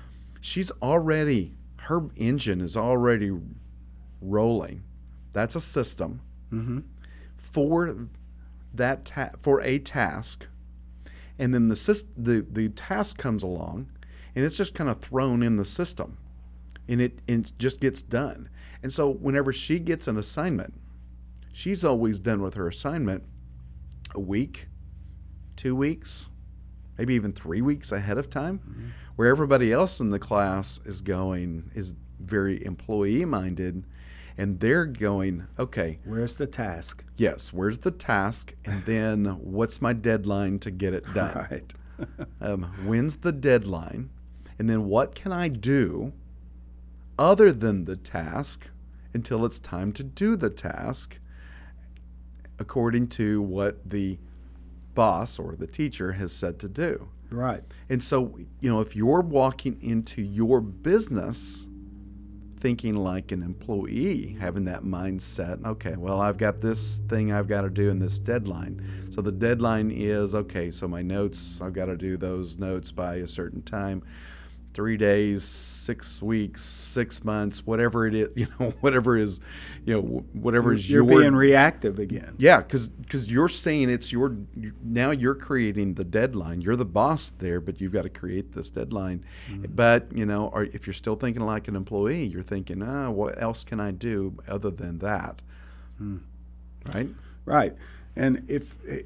she's 0.40 0.70
already, 0.82 1.56
her 1.78 2.02
engine 2.16 2.60
is 2.60 2.76
already 2.76 3.32
rolling. 4.20 4.82
That's 5.32 5.54
a 5.56 5.60
system 5.60 6.20
Mm-hmm. 6.52 6.80
for 7.36 8.06
that 8.74 9.04
ta- 9.04 9.30
for 9.40 9.60
a 9.62 9.78
task, 9.80 10.46
and 11.38 11.52
then 11.54 11.68
the 11.68 11.74
syst- 11.74 12.06
the 12.16 12.46
the 12.50 12.68
task 12.70 13.18
comes 13.18 13.42
along, 13.42 13.88
and 14.34 14.44
it's 14.44 14.56
just 14.56 14.74
kind 14.74 14.88
of 14.88 15.00
thrown 15.00 15.42
in 15.42 15.56
the 15.56 15.64
system, 15.64 16.18
and 16.88 17.00
it 17.00 17.20
and 17.28 17.46
it 17.46 17.52
just 17.58 17.80
gets 17.80 18.00
done. 18.02 18.48
And 18.82 18.92
so 18.92 19.10
whenever 19.10 19.52
she 19.52 19.78
gets 19.80 20.06
an 20.06 20.16
assignment, 20.18 20.74
she's 21.52 21.84
always 21.84 22.18
done 22.20 22.40
with 22.42 22.54
her 22.54 22.68
assignment 22.68 23.24
a 24.14 24.20
week, 24.20 24.68
two 25.56 25.74
weeks, 25.74 26.28
maybe 26.98 27.14
even 27.14 27.32
three 27.32 27.60
weeks 27.60 27.92
ahead 27.92 28.18
of 28.18 28.30
time, 28.30 28.92
where 29.16 29.28
everybody 29.28 29.72
else 29.72 30.00
in 30.00 30.10
the 30.10 30.18
class 30.18 30.80
is 30.84 31.00
going 31.00 31.70
is 31.74 31.94
very 32.20 32.64
employee 32.64 33.24
minded. 33.24 33.84
And 34.38 34.60
they're 34.60 34.84
going, 34.84 35.46
okay, 35.58 35.98
Where's 36.04 36.36
the 36.36 36.46
task? 36.46 37.02
Yes, 37.16 37.54
where's 37.54 37.78
the 37.78 37.90
task? 37.90 38.54
And 38.66 38.84
then 38.84 39.24
what's 39.40 39.80
my 39.80 39.94
deadline 39.94 40.58
to 40.58 40.70
get 40.70 40.92
it 40.92 41.04
done? 41.14 41.46
Right. 41.50 41.74
Um, 42.42 42.64
when's 42.84 43.16
the 43.16 43.32
deadline? 43.32 44.10
And 44.58 44.68
then 44.68 44.84
what 44.84 45.14
can 45.14 45.32
I 45.32 45.48
do 45.48 46.12
other 47.18 47.50
than 47.50 47.86
the 47.86 47.96
task 47.96 48.68
until 49.14 49.46
it's 49.46 49.58
time 49.58 49.92
to 49.94 50.04
do 50.04 50.36
the 50.36 50.50
task 50.50 51.18
according 52.58 53.08
to 53.08 53.40
what 53.40 53.88
the 53.88 54.18
boss 54.96 55.38
or 55.38 55.54
the 55.54 55.68
teacher 55.68 56.12
has 56.14 56.32
said 56.32 56.58
to 56.58 56.68
do? 56.68 57.08
right. 57.30 57.62
And 57.88 58.02
so, 58.02 58.38
you 58.60 58.70
know, 58.70 58.80
if 58.80 58.96
you're 58.96 59.20
walking 59.20 59.78
into 59.80 60.22
your 60.22 60.60
business 60.60 61.66
thinking 62.58 62.96
like 62.96 63.30
an 63.32 63.42
employee, 63.42 64.36
having 64.40 64.64
that 64.64 64.82
mindset, 64.82 65.64
okay, 65.64 65.94
well, 65.96 66.20
I've 66.20 66.38
got 66.38 66.60
this 66.60 66.98
thing 67.08 67.32
I've 67.32 67.46
got 67.46 67.62
to 67.62 67.70
do 67.70 67.90
in 67.90 67.98
this 67.98 68.18
deadline. 68.18 69.10
So 69.10 69.20
the 69.20 69.32
deadline 69.32 69.90
is, 69.90 70.34
okay, 70.34 70.70
so 70.70 70.88
my 70.88 71.02
notes, 71.02 71.60
I've 71.60 71.74
got 71.74 71.86
to 71.86 71.96
do 71.96 72.16
those 72.16 72.58
notes 72.58 72.90
by 72.90 73.16
a 73.16 73.26
certain 73.26 73.62
time. 73.62 74.02
Three 74.76 74.98
days, 74.98 75.42
six 75.42 76.20
weeks, 76.20 76.62
six 76.62 77.24
months, 77.24 77.64
whatever 77.64 78.06
it 78.06 78.14
is, 78.14 78.28
you 78.36 78.46
know, 78.60 78.74
whatever 78.82 79.16
is, 79.16 79.40
you 79.86 79.94
know, 79.94 80.02
whatever 80.34 80.74
is 80.74 80.90
You're 80.90 81.02
your 81.02 81.22
being 81.22 81.34
reactive 81.34 81.98
again. 81.98 82.34
yeah, 82.36 82.58
because 82.58 82.90
because 82.90 83.26
you're 83.26 83.48
saying 83.48 83.88
it's 83.88 84.12
your 84.12 84.36
now 84.84 85.12
you're 85.12 85.34
creating 85.34 85.94
the 85.94 86.04
deadline. 86.04 86.60
You're 86.60 86.76
the 86.76 86.84
boss 86.84 87.30
there, 87.38 87.58
but 87.58 87.80
you've 87.80 87.92
got 87.92 88.02
to 88.02 88.10
create 88.10 88.52
this 88.52 88.68
deadline. 88.68 89.24
Mm-hmm. 89.48 89.72
But 89.74 90.12
you 90.14 90.26
know, 90.26 90.48
or 90.48 90.64
if 90.64 90.86
you're 90.86 90.92
still 90.92 91.16
thinking 91.16 91.42
like 91.42 91.68
an 91.68 91.74
employee, 91.74 92.26
you're 92.26 92.42
thinking, 92.42 92.82
ah, 92.82 93.08
what 93.08 93.40
else 93.40 93.64
can 93.64 93.80
I 93.80 93.92
do 93.92 94.36
other 94.46 94.70
than 94.70 94.98
that? 94.98 95.40
Hmm. 95.96 96.18
Right? 96.92 97.08
Right. 97.46 97.74
And 98.14 98.44
if 98.46 98.76
eh, 98.86 99.04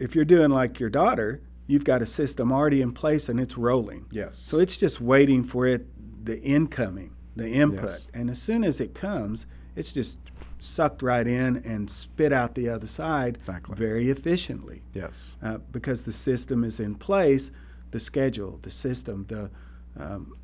if 0.00 0.16
you're 0.16 0.24
doing 0.24 0.50
like 0.50 0.80
your 0.80 0.90
daughter, 0.90 1.42
you've 1.66 1.84
got 1.84 2.02
a 2.02 2.06
system 2.06 2.52
already 2.52 2.80
in 2.82 2.92
place 2.92 3.28
and 3.28 3.40
it's 3.40 3.56
rolling. 3.56 4.06
Yes. 4.10 4.36
So 4.36 4.58
it's 4.58 4.76
just 4.76 5.00
waiting 5.00 5.44
for 5.44 5.66
it, 5.66 5.86
the 6.24 6.40
incoming, 6.40 7.14
the 7.36 7.48
input. 7.48 7.84
Yes. 7.90 8.08
And 8.12 8.30
as 8.30 8.40
soon 8.40 8.64
as 8.64 8.80
it 8.80 8.94
comes, 8.94 9.46
it's 9.76 9.92
just 9.92 10.18
sucked 10.60 11.02
right 11.02 11.26
in 11.26 11.56
and 11.56 11.90
spit 11.90 12.32
out 12.32 12.54
the 12.54 12.68
other 12.68 12.86
side 12.86 13.36
Exactly. 13.36 13.74
very 13.76 14.10
efficiently. 14.10 14.82
yes. 14.92 15.36
Uh, 15.42 15.58
because 15.72 16.04
the 16.04 16.12
system 16.12 16.64
is 16.64 16.78
in 16.80 16.94
place, 16.94 17.50
the 17.90 18.00
schedule, 18.00 18.58
the 18.62 18.70
system, 18.70 19.26
the 19.28 19.50
um, 19.96 20.34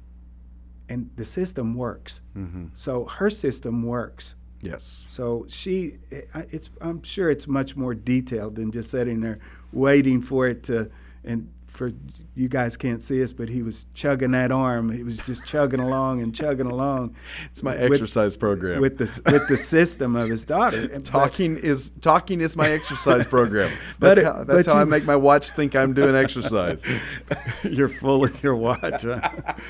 and 0.88 1.11
the 1.16 1.24
system 1.24 1.74
works. 1.74 2.20
Mm-hmm. 2.37 2.66
So 2.74 3.04
her 3.06 3.30
system 3.30 3.83
works. 3.85 4.35
Yes. 4.61 5.06
So 5.11 5.46
she, 5.48 5.98
it's, 6.11 6.68
I'm 6.80 7.02
sure 7.02 7.30
it's 7.30 7.46
much 7.46 7.76
more 7.76 7.94
detailed 7.94 8.56
than 8.56 8.70
just 8.72 8.90
sitting 8.90 9.20
there 9.20 9.38
waiting 9.72 10.20
for 10.20 10.48
it 10.48 10.62
to, 10.64 10.90
and 11.24 11.50
for 11.66 11.92
you 12.35 12.48
guys 12.48 12.76
can't 12.76 13.02
see 13.02 13.22
us, 13.22 13.33
but 13.33 13.48
he 13.48 13.62
was 13.62 13.87
chugging 13.94 14.33
that 14.33 14.50
arm. 14.50 14.90
He 14.90 15.04
was 15.04 15.18
just 15.18 15.44
chugging 15.44 15.78
along 15.78 16.20
and 16.20 16.35
chugging 16.35 16.66
along. 16.66 17.14
It's 17.46 17.62
my 17.62 17.74
with- 17.74 17.92
exercise 17.92 18.37
program. 18.37 18.80
with 18.80 18.98
the 18.98 19.22
with 19.33 19.46
the 19.48 19.56
system 19.56 20.16
of 20.16 20.28
his 20.28 20.44
daughter. 20.44 20.76
And- 20.78 20.90
but- 20.90 21.04
talking 21.04 21.56
is 21.56 21.90
talking 22.00 22.40
is 22.40 22.56
my 22.56 22.68
exercise 22.70 23.24
program. 23.26 23.70
That's 24.00 24.18
it- 24.18 24.24
how, 24.24 24.44
that's 24.44 24.66
how 24.66 24.78
I 24.78 24.85
make 24.85 25.04
my 25.04 25.16
watch 25.16 25.50
think 25.50 25.76
I'm 25.76 25.94
doing 25.94 26.14
exercise. 26.16 26.85
you're 27.62 27.88
full 27.88 28.24
of 28.24 28.42
your 28.42 28.56
watch. 28.56 29.02
huh? 29.02 29.20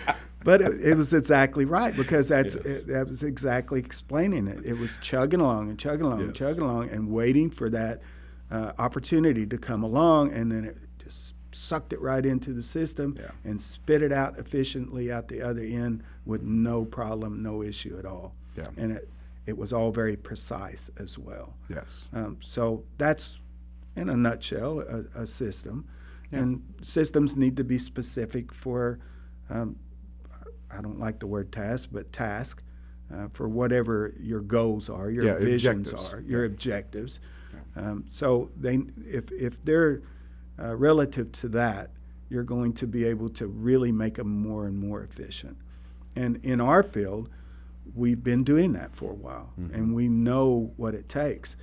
but 0.44 0.62
it, 0.62 0.80
it 0.80 0.94
was 0.96 1.12
exactly 1.12 1.66
right 1.66 1.94
because 1.94 2.28
that's 2.28 2.54
Yes. 2.54 2.64
it, 2.64 2.86
that 2.88 3.08
was 3.08 3.22
exactly 3.22 3.78
explaining 3.78 4.48
it. 4.48 4.64
It 4.64 4.78
was 4.78 4.96
chugging 5.02 5.40
along 5.42 5.68
and 5.68 5.78
chugging 5.78 6.06
along 6.06 6.22
and 6.22 6.34
chugging 6.34 6.62
along 6.62 6.88
and 6.88 7.10
waiting 7.10 7.50
for 7.50 7.68
that 7.70 8.00
uh, 8.50 8.72
opportunity 8.78 9.46
to 9.46 9.58
come 9.58 9.82
along, 9.84 10.32
and 10.32 10.50
then 10.50 10.64
it 10.64 10.76
sucked 11.70 11.92
it 11.92 12.00
right 12.00 12.26
into 12.26 12.52
the 12.52 12.62
system 12.62 13.08
Yeah. 13.18 13.30
and 13.44 13.60
spit 13.60 14.02
it 14.02 14.12
out 14.12 14.32
efficiently 14.38 15.04
out 15.12 15.28
the 15.28 15.40
other 15.50 15.62
end 15.62 16.02
with 16.24 16.42
no 16.42 16.84
problem, 16.84 17.42
no 17.42 17.62
issue 17.62 17.96
at 17.98 18.04
all. 18.04 18.34
Yeah. 18.56 18.70
And 18.76 18.92
it 18.92 19.08
it 19.46 19.56
was 19.56 19.72
all 19.72 19.90
very 19.90 20.16
precise 20.16 20.90
as 21.04 21.18
well. 21.18 21.54
Yes. 21.68 22.08
Um, 22.12 22.36
so 22.40 22.84
that's, 22.98 23.38
in 23.96 24.08
a 24.08 24.16
nutshell, 24.16 24.80
a, 24.80 25.22
a 25.22 25.26
system. 25.26 25.86
Yeah. 26.30 26.40
And 26.40 26.62
systems 26.82 27.34
need 27.36 27.56
to 27.56 27.64
be 27.64 27.78
specific 27.78 28.52
for, 28.52 28.98
um, 29.48 29.76
I 30.70 30.80
don't 30.82 31.00
like 31.00 31.18
the 31.20 31.26
word 31.26 31.50
task, 31.52 31.88
but 31.90 32.12
task, 32.12 32.62
uh, 33.12 33.28
for 33.32 33.48
whatever 33.48 34.12
your 34.20 34.40
goals 34.42 34.88
are, 34.90 35.10
your 35.10 35.24
Yeah, 35.24 35.38
visions 35.38 35.88
objectives. 35.90 36.12
are, 36.14 36.20
your 36.20 36.44
objectives. 36.44 37.20
Um, 37.74 38.04
so 38.10 38.50
they, 38.56 38.76
if 39.18 39.32
if 39.32 39.64
they're 39.64 40.02
uh, 40.60 40.76
relative 40.76 41.32
to 41.32 41.48
that, 41.48 41.90
you're 42.28 42.44
going 42.44 42.72
to 42.74 42.86
be 42.86 43.04
able 43.04 43.28
to 43.30 43.46
really 43.46 43.92
make 43.92 44.14
them 44.14 44.28
more 44.28 44.66
and 44.66 44.78
more 44.78 45.02
efficient. 45.02 45.56
And 46.14 46.36
in 46.44 46.60
our 46.60 46.82
field, 46.82 47.28
we've 47.94 48.22
been 48.22 48.44
doing 48.44 48.72
that 48.74 48.94
for 48.94 49.12
a 49.12 49.14
while, 49.14 49.52
and 49.56 49.94
we 49.94 50.08
know 50.08 50.72
what 50.76 50.94
it 50.94 51.08
takes. 51.08 51.56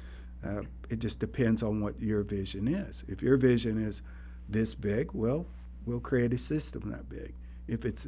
Uh, 0.45 0.61
it 0.89 0.99
just 0.99 1.19
depends 1.19 1.63
on 1.63 1.81
what 1.81 1.99
your 1.99 2.23
vision 2.23 2.67
is. 2.67 3.03
If 3.07 3.21
your 3.21 3.37
vision 3.37 3.77
is 3.81 4.01
this 4.47 4.75
big, 4.75 5.11
well, 5.13 5.47
we'll 5.85 5.99
create 5.99 6.33
a 6.33 6.37
system 6.37 6.89
that 6.91 7.09
big. 7.09 7.33
If 7.67 7.85
it's 7.85 8.07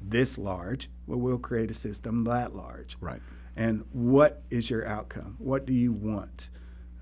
this 0.00 0.38
large. 0.38 0.88
Well, 1.06 1.18
we'll 1.18 1.38
create 1.38 1.70
a 1.70 1.74
system 1.74 2.24
that 2.24 2.54
large. 2.54 2.96
Right. 3.00 3.20
And 3.56 3.84
what 3.92 4.42
is 4.50 4.70
your 4.70 4.86
outcome? 4.86 5.36
What 5.38 5.66
do 5.66 5.72
you 5.72 5.92
want? 5.92 6.48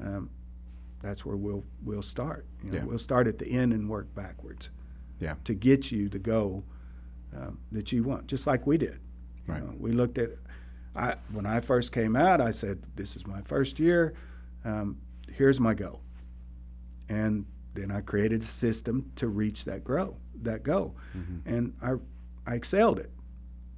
Um, 0.00 0.30
that's 1.00 1.24
where 1.24 1.36
we'll 1.36 1.64
we'll 1.84 2.02
start. 2.02 2.46
You 2.64 2.70
know, 2.70 2.76
Yeah. 2.78 2.84
We'll 2.84 2.98
start 2.98 3.26
at 3.26 3.38
the 3.38 3.46
end 3.50 3.72
and 3.72 3.88
work 3.88 4.14
backwards 4.14 4.70
Yeah. 5.20 5.36
to 5.44 5.54
get 5.54 5.90
you 5.92 6.08
the 6.08 6.18
goal 6.18 6.64
um, 7.36 7.58
that 7.72 7.92
you 7.92 8.02
want, 8.04 8.26
just 8.26 8.46
like 8.46 8.66
we 8.66 8.78
did. 8.78 9.00
You 9.46 9.54
know, 9.54 9.74
we 9.78 9.92
looked 9.92 10.18
at. 10.18 10.30
I 10.96 11.16
when 11.32 11.46
I 11.46 11.60
first 11.60 11.92
came 11.92 12.16
out, 12.16 12.40
I 12.40 12.50
said, 12.50 12.82
"This 12.96 13.16
is 13.16 13.26
my 13.26 13.42
first 13.42 13.78
year. 13.78 14.14
Um, 14.64 14.98
here's 15.30 15.60
my 15.60 15.74
goal," 15.74 16.02
and 17.08 17.46
then 17.74 17.90
I 17.90 18.00
created 18.00 18.42
a 18.42 18.46
system 18.46 19.12
to 19.16 19.28
reach 19.28 19.64
that 19.64 19.84
grow 19.84 20.16
that 20.42 20.62
goal, 20.62 20.96
and 21.44 21.74
I 21.82 21.94
I 22.46 22.54
excelled 22.54 22.98
it. 22.98 23.10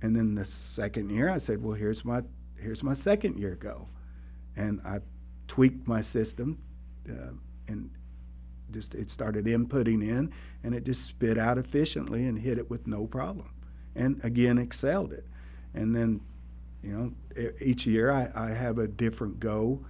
And 0.03 0.15
then 0.17 0.35
the 0.35 0.45
second 0.45 1.11
year, 1.11 1.29
I 1.29 1.39
said, 1.39 1.63
"Well, 1.63 1.75
here's 1.75 2.05
my 2.05 2.23
here's 2.57 2.83
my 2.83 2.95
second 2.95 3.39
year 3.39 3.55
goal," 3.57 3.89
and 4.57 4.81
I 4.85 5.01
tweaked 5.49 5.87
my 5.89 6.01
system, 6.01 6.59
uh, 7.09 7.33
and 7.69 7.91
just 8.73 8.95
it 8.95 9.11
started 9.11 9.47
inputting 9.47 10.03
in, 10.03 10.33
and 10.63 10.75
it 10.75 10.85
just 10.85 11.05
spit 11.05 11.39
out 11.39 11.59
efficiently 11.59 12.25
and 12.25 12.41
hit 12.41 12.59
it 12.59 12.71
with 12.71 12.87
no 12.87 13.07
problem, 13.07 13.51
and 13.95 14.21
again 14.25 14.59
excelled 14.59 15.13
it. 15.13 15.27
And 15.75 15.95
then, 15.95 16.21
you 16.83 16.93
know, 17.37 17.51
each 17.61 17.87
year 17.87 18.11
I, 18.11 18.31
I 18.35 18.51
have 18.51 18.79
a 18.79 18.89
different 18.89 19.41
goal 19.41 19.85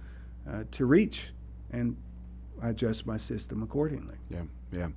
uh, 0.49 0.63
to 0.71 0.85
reach, 0.85 1.31
and 1.71 1.97
I 2.61 2.69
adjust 2.69 3.05
my 3.05 3.17
system 3.17 3.63
accordingly. 3.63 4.15
Yeah, 4.29 4.43
yeah. 4.71 4.89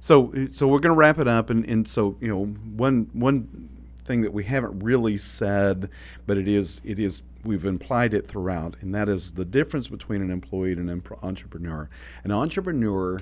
So, 0.00 0.32
so 0.52 0.66
we're 0.66 0.80
going 0.80 0.94
to 0.94 0.98
wrap 0.98 1.18
it 1.18 1.28
up, 1.28 1.50
and, 1.50 1.64
and 1.66 1.86
so 1.86 2.16
you 2.20 2.28
know, 2.28 2.44
one 2.44 3.10
one 3.12 3.68
thing 4.04 4.22
that 4.22 4.32
we 4.32 4.44
haven't 4.44 4.78
really 4.80 5.16
said, 5.16 5.90
but 6.26 6.36
it 6.36 6.48
is 6.48 6.80
it 6.84 6.98
is 6.98 7.22
we've 7.44 7.64
implied 7.64 8.14
it 8.14 8.26
throughout, 8.26 8.76
and 8.80 8.94
that 8.94 9.08
is 9.08 9.32
the 9.32 9.44
difference 9.44 9.88
between 9.88 10.22
an 10.22 10.30
employee 10.30 10.72
and 10.72 10.90
an 10.90 11.02
entrepreneur. 11.22 11.88
An 12.24 12.32
entrepreneur 12.32 13.20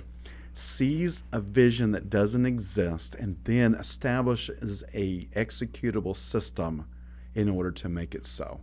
sees 0.54 1.22
a 1.32 1.40
vision 1.40 1.92
that 1.92 2.10
doesn't 2.10 2.44
exist 2.46 3.14
and 3.14 3.36
then 3.44 3.74
establishes 3.74 4.84
a 4.94 5.24
executable 5.34 6.14
system 6.14 6.86
in 7.34 7.48
order 7.48 7.70
to 7.70 7.88
make 7.88 8.14
it 8.14 8.26
so. 8.26 8.60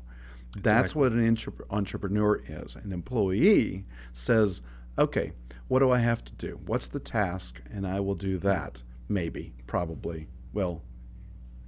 That's 0.57 0.95
what 0.95 1.11
an 1.11 1.25
entre- 1.25 1.65
entrepreneur 1.69 2.41
is. 2.47 2.75
An 2.75 2.91
employee 2.91 3.85
says, 4.13 4.61
okay, 4.97 5.31
what 5.67 5.79
do 5.79 5.91
I 5.91 5.99
have 5.99 6.23
to 6.25 6.33
do? 6.33 6.59
What's 6.65 6.87
the 6.87 6.99
task? 6.99 7.61
And 7.71 7.85
I 7.85 7.99
will 7.99 8.15
do 8.15 8.37
that. 8.39 8.81
Maybe, 9.07 9.53
probably. 9.67 10.27
Well, 10.53 10.81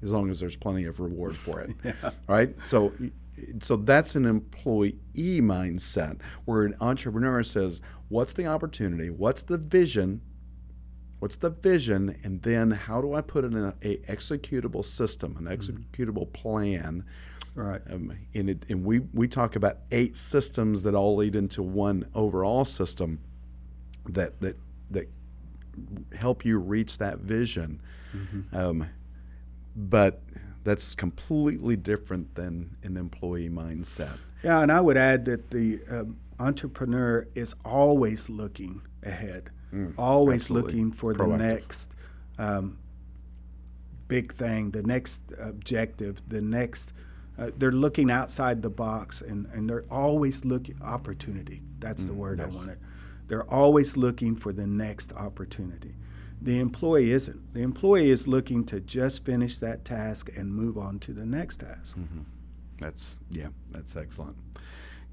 as 0.03 0.11
long 0.11 0.29
as 0.29 0.39
there's 0.39 0.55
plenty 0.55 0.85
of 0.85 0.99
reward 0.99 1.35
for 1.35 1.61
it. 1.61 1.71
Right? 2.27 2.55
So 2.65 2.93
so 3.61 3.75
that's 3.75 4.15
an 4.15 4.25
employee 4.25 4.95
mindset 5.15 6.19
where 6.45 6.63
an 6.63 6.75
entrepreneur 6.79 7.43
says, 7.43 7.81
what's 8.09 8.33
the 8.33 8.45
opportunity? 8.45 9.09
What's 9.09 9.43
the 9.43 9.57
vision? 9.57 10.21
What's 11.19 11.37
the 11.37 11.49
vision? 11.49 12.19
And 12.23 12.41
then 12.41 12.71
how 12.71 13.01
do 13.01 13.13
I 13.13 13.21
put 13.21 13.45
it 13.45 13.53
in 13.53 13.63
a, 13.63 13.73
a 13.83 13.97
executable 13.97 14.83
system, 14.83 15.37
an 15.37 15.45
executable 15.45 16.31
plan? 16.33 17.03
Right. 17.55 17.81
Um, 17.91 18.17
and, 18.33 18.49
it, 18.49 18.65
and 18.69 18.83
we, 18.83 18.99
we 19.13 19.27
talk 19.27 19.55
about 19.55 19.79
eight 19.91 20.15
systems 20.15 20.83
that 20.83 20.95
all 20.95 21.15
lead 21.15 21.35
into 21.35 21.63
one 21.63 22.05
overall 22.15 22.65
system 22.65 23.19
that 24.09 24.39
that 24.41 24.57
that 24.89 25.07
help 26.17 26.43
you 26.43 26.57
reach 26.57 26.97
that 26.97 27.19
vision. 27.19 27.81
Um, 28.53 28.89
but 29.75 30.21
that's 30.63 30.95
completely 30.95 31.75
different 31.75 32.35
than 32.35 32.77
an 32.83 32.97
employee 32.97 33.49
mindset. 33.49 34.17
Yeah, 34.43 34.61
and 34.61 34.71
I 34.71 34.81
would 34.81 34.97
add 34.97 35.25
that 35.25 35.51
the 35.51 35.79
um, 35.89 36.17
entrepreneur 36.39 37.27
is 37.35 37.53
always 37.63 38.29
looking 38.29 38.81
ahead, 39.03 39.49
always 39.97 40.43
absolutely. 40.43 40.71
looking 40.73 40.91
for 40.91 41.13
the 41.13 41.27
next 41.27 41.89
um, 42.37 42.77
big 44.07 44.33
thing, 44.33 44.71
the 44.71 44.83
next 44.83 45.21
objective, 45.39 46.21
the 46.27 46.41
next. 46.41 46.93
Uh, 47.39 47.49
they're 47.57 47.71
looking 47.71 48.11
outside 48.11 48.61
the 48.61 48.69
box, 48.69 49.21
and, 49.21 49.47
and 49.53 49.69
they're 49.69 49.85
always 49.89 50.43
looking 50.43 50.77
opportunity. 50.81 51.61
That's 51.79 52.03
the 52.03 52.13
word 52.13 52.39
yes. 52.39 52.53
I 52.53 52.57
wanted. 52.57 52.79
They're 53.27 53.49
always 53.49 53.95
looking 53.95 54.35
for 54.35 54.51
the 54.51 54.67
next 54.67 55.13
opportunity. 55.13 55.95
The 56.41 56.59
employee 56.59 57.11
isn't. 57.11 57.53
The 57.53 57.61
employee 57.61 58.09
is 58.09 58.27
looking 58.27 58.63
to 58.65 58.79
just 58.79 59.23
finish 59.23 59.57
that 59.59 59.85
task 59.85 60.29
and 60.35 60.53
move 60.53 60.77
on 60.77 60.97
to 60.99 61.13
the 61.13 61.25
next 61.25 61.57
task. 61.59 61.97
That's 62.79 63.17
yeah, 63.29 63.49
that's 63.69 63.95
excellent. 63.95 64.37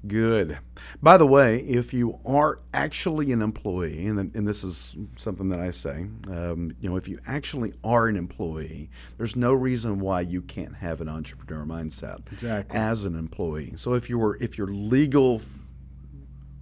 Good. 0.07 0.57
By 1.03 1.17
the 1.17 1.27
way, 1.27 1.59
if 1.59 1.93
you 1.93 2.19
are 2.25 2.61
actually 2.73 3.33
an 3.33 3.41
employee, 3.41 4.07
and, 4.07 4.33
and 4.33 4.47
this 4.47 4.63
is 4.63 4.95
something 5.17 5.49
that 5.49 5.59
I 5.59 5.71
say, 5.71 6.07
um, 6.29 6.71
you 6.79 6.89
know, 6.89 6.95
if 6.95 7.09
you 7.09 7.19
actually 7.27 7.73
are 7.83 8.07
an 8.07 8.15
employee, 8.15 8.89
there's 9.17 9.35
no 9.35 9.51
reason 9.51 9.99
why 9.99 10.21
you 10.21 10.41
can't 10.41 10.75
have 10.77 11.01
an 11.01 11.09
entrepreneur 11.09 11.65
mindset 11.65 12.21
Exactly. 12.31 12.77
as 12.79 13.03
an 13.03 13.15
employee. 13.19 13.73
So 13.75 13.93
if 13.93 14.09
your 14.09 14.41
if 14.41 14.57
your 14.57 14.67
legal 14.67 15.41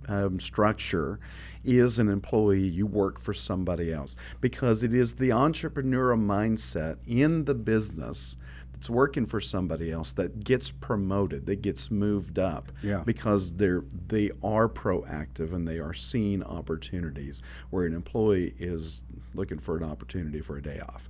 um, 0.07 0.39
structure 0.39 1.19
is 1.67 1.99
an 1.99 2.07
employee, 2.09 2.61
you 2.67 2.85
work 2.87 3.19
for 3.19 3.33
somebody 3.33 3.91
else 3.93 4.15
because 4.41 4.81
it 4.83 4.93
is 4.93 5.13
the 5.15 5.29
entrepreneurial 5.29 6.19
mindset 6.19 6.97
in 7.05 7.45
the 7.45 7.53
business 7.53 8.37
that's 8.71 8.89
working 8.89 9.25
for 9.25 9.39
somebody 9.41 9.91
else 9.91 10.13
that 10.13 10.43
gets 10.43 10.71
promoted, 10.71 11.45
that 11.47 11.61
gets 11.61 11.91
moved 11.91 12.39
up 12.39 12.71
Yeah. 12.81 13.01
because 13.05 13.53
they're 13.53 13.83
they 14.07 14.31
are 14.43 14.69
proactive 14.69 15.51
and 15.53 15.67
they 15.67 15.79
are 15.79 15.93
seeing 15.93 16.43
opportunities 16.43 17.41
where 17.69 17.85
an 17.85 17.93
employee 17.93 18.53
is 18.59 19.01
looking 19.33 19.59
for 19.59 19.77
an 19.77 19.83
opportunity 19.83 20.41
for 20.41 20.57
a 20.57 20.61
day 20.61 20.79
off. 20.79 21.09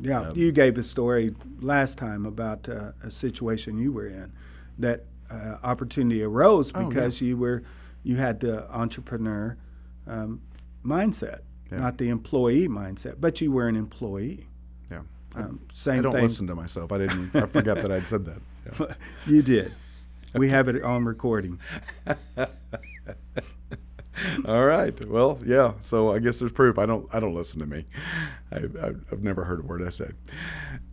Yeah, 0.00 0.32
you 0.34 0.52
gave 0.52 0.76
a 0.76 0.82
story 0.82 1.34
last 1.60 1.96
time 1.96 2.26
about 2.26 2.68
uh, 2.68 2.92
a 3.02 3.10
situation 3.10 3.78
you 3.78 3.92
were 3.92 4.06
in 4.06 4.32
that 4.78 5.04
uh, 5.30 5.56
opportunity 5.62 6.22
arose 6.22 6.70
Oh, 6.74 6.80
yeah. 6.80 6.88
because 6.88 7.20
you 7.22 7.36
were 7.38 7.62
you 8.02 8.16
had 8.16 8.40
the 8.40 8.70
entrepreneur 8.76 9.56
um, 10.06 10.40
mindset, 10.84 11.40
Yeah. 11.70 11.78
not 11.78 11.98
the 11.98 12.08
employee 12.08 12.68
mindset, 12.68 13.16
but 13.20 13.40
you 13.40 13.50
were 13.52 13.68
an 13.68 13.76
employee. 13.76 14.46
Yeah. 14.90 15.00
Um, 15.34 15.60
I 15.68 15.72
same 15.74 16.02
don't 16.02 16.12
thing. 16.12 16.22
listen 16.22 16.46
to 16.46 16.54
myself. 16.54 16.92
I 16.92 16.98
didn't 16.98 17.34
I 17.34 17.46
forgot 17.46 17.80
that 17.82 17.90
I'd 17.92 18.06
said 18.06 18.24
that. 18.26 18.40
Yeah. 18.80 18.94
you 19.26 19.42
did. 19.42 19.72
We 20.34 20.48
have 20.48 20.68
it 20.68 20.82
on 20.82 21.04
recording. 21.04 21.58
All 24.46 24.64
right. 24.64 25.08
Well, 25.08 25.38
yeah. 25.44 25.74
So 25.82 26.12
I 26.14 26.18
guess 26.20 26.38
there's 26.38 26.52
proof. 26.52 26.78
I 26.78 26.86
don't. 26.86 27.06
I 27.14 27.20
don't 27.20 27.34
listen 27.34 27.60
to 27.60 27.66
me. 27.66 27.84
I, 28.50 28.56
I've, 28.56 29.04
I've 29.12 29.22
never 29.22 29.44
heard 29.44 29.60
a 29.60 29.62
word 29.62 29.82
I 29.86 29.90
said. 29.90 30.14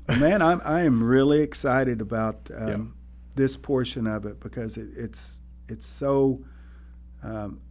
Man, 0.19 0.41
I'm 0.41 0.61
I 0.65 0.81
am 0.81 1.01
really 1.01 1.39
excited 1.39 2.01
about 2.01 2.49
um, 2.55 2.67
Yeah. 2.67 2.77
this 3.35 3.55
portion 3.55 4.07
of 4.07 4.25
it 4.25 4.39
because 4.41 4.75
it, 4.77 4.89
it's 4.97 5.39
it's 5.69 5.87
so 5.87 6.43
um, 7.23 7.61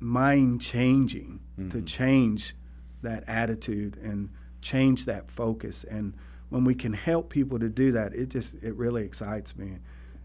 mind 0.00 0.60
changing 0.60 1.40
to 1.70 1.80
change 1.82 2.54
that 3.02 3.24
attitude 3.26 3.96
and 3.96 4.30
change 4.60 5.06
that 5.06 5.30
focus. 5.30 5.84
And 5.84 6.14
when 6.48 6.64
we 6.64 6.74
can 6.74 6.92
help 6.92 7.30
people 7.30 7.58
to 7.58 7.68
do 7.68 7.92
that, 7.92 8.14
it 8.14 8.28
just 8.28 8.54
it 8.62 8.74
really 8.74 9.04
excites 9.04 9.56
me, 9.56 9.78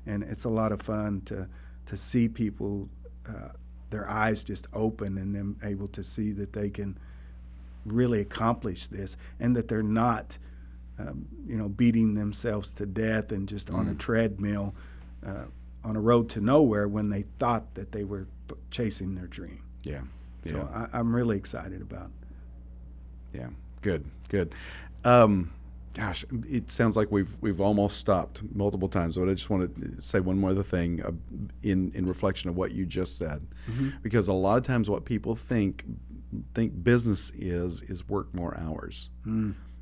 and 0.06 0.24
it's 0.24 0.44
a 0.44 0.50
lot 0.50 0.72
of 0.72 0.82
fun 0.82 1.22
to 1.26 1.48
to 1.86 1.98
see 1.98 2.28
people. 2.28 2.90
Uh, 3.28 3.50
their 3.92 4.10
eyes 4.10 4.44
just 4.44 4.68
open 4.74 5.18
and 5.18 5.36
them 5.36 5.58
able 5.62 5.88
to 5.90 6.04
see 6.04 6.32
that 6.32 6.54
they 6.54 6.70
can 6.70 6.98
really 7.86 8.22
accomplish 8.22 8.88
this 8.88 9.18
and 9.38 9.56
that 9.56 9.68
they're 9.68 9.84
not 9.84 10.38
um, 10.98 11.28
you 11.46 11.58
know 11.58 11.68
beating 11.68 12.16
themselves 12.16 12.74
to 12.74 12.86
death 12.86 13.32
and 13.32 13.50
just 13.50 13.70
on 13.70 13.88
a 13.88 13.96
treadmill 13.96 14.74
uh, 15.26 15.46
on 15.84 15.96
a 15.96 16.00
road 16.00 16.30
to 16.30 16.40
nowhere 16.40 16.88
when 16.88 17.10
they 17.10 17.26
thought 17.40 17.74
that 17.76 17.92
they 17.92 18.04
were 18.04 18.28
chasing 18.70 19.16
their 19.16 19.28
dream 19.28 19.64
Yeah. 19.84 20.02
Yeah. 20.44 20.52
so 20.52 20.70
I, 20.74 20.98
i'm 21.00 21.16
really 21.16 21.38
excited 21.38 21.82
about 21.82 22.12
Yeah, 23.34 23.50
good, 23.82 24.06
good. 24.30 24.54
Um, 25.06 25.52
gosh, 25.94 26.26
it 26.50 26.70
sounds 26.72 26.96
like 26.98 27.12
we've 27.12 27.36
we've 27.42 27.62
almost 27.62 27.98
stopped 27.98 28.44
multiple 28.54 28.90
times, 28.90 29.16
but 29.18 29.30
I 29.30 29.34
just 29.34 29.50
want 29.50 29.74
to 29.76 30.02
say 30.02 30.20
one 30.20 30.38
more 30.38 30.50
other 30.52 30.64
thing 30.64 31.02
uh, 31.04 31.12
in 31.64 31.92
in 31.94 32.06
reflection 32.06 32.50
of 32.50 32.56
what 32.58 32.72
you 32.74 32.86
just 32.86 33.18
said, 33.18 33.46
because 34.04 34.28
a 34.28 34.34
lot 34.34 34.58
of 34.58 34.64
times 34.64 34.90
what 34.90 35.06
people 35.06 35.36
think 35.36 35.86
think 36.54 36.84
business 36.84 37.32
is 37.36 37.82
is 37.84 38.08
work 38.10 38.34
more 38.34 38.58
hours. 38.58 39.10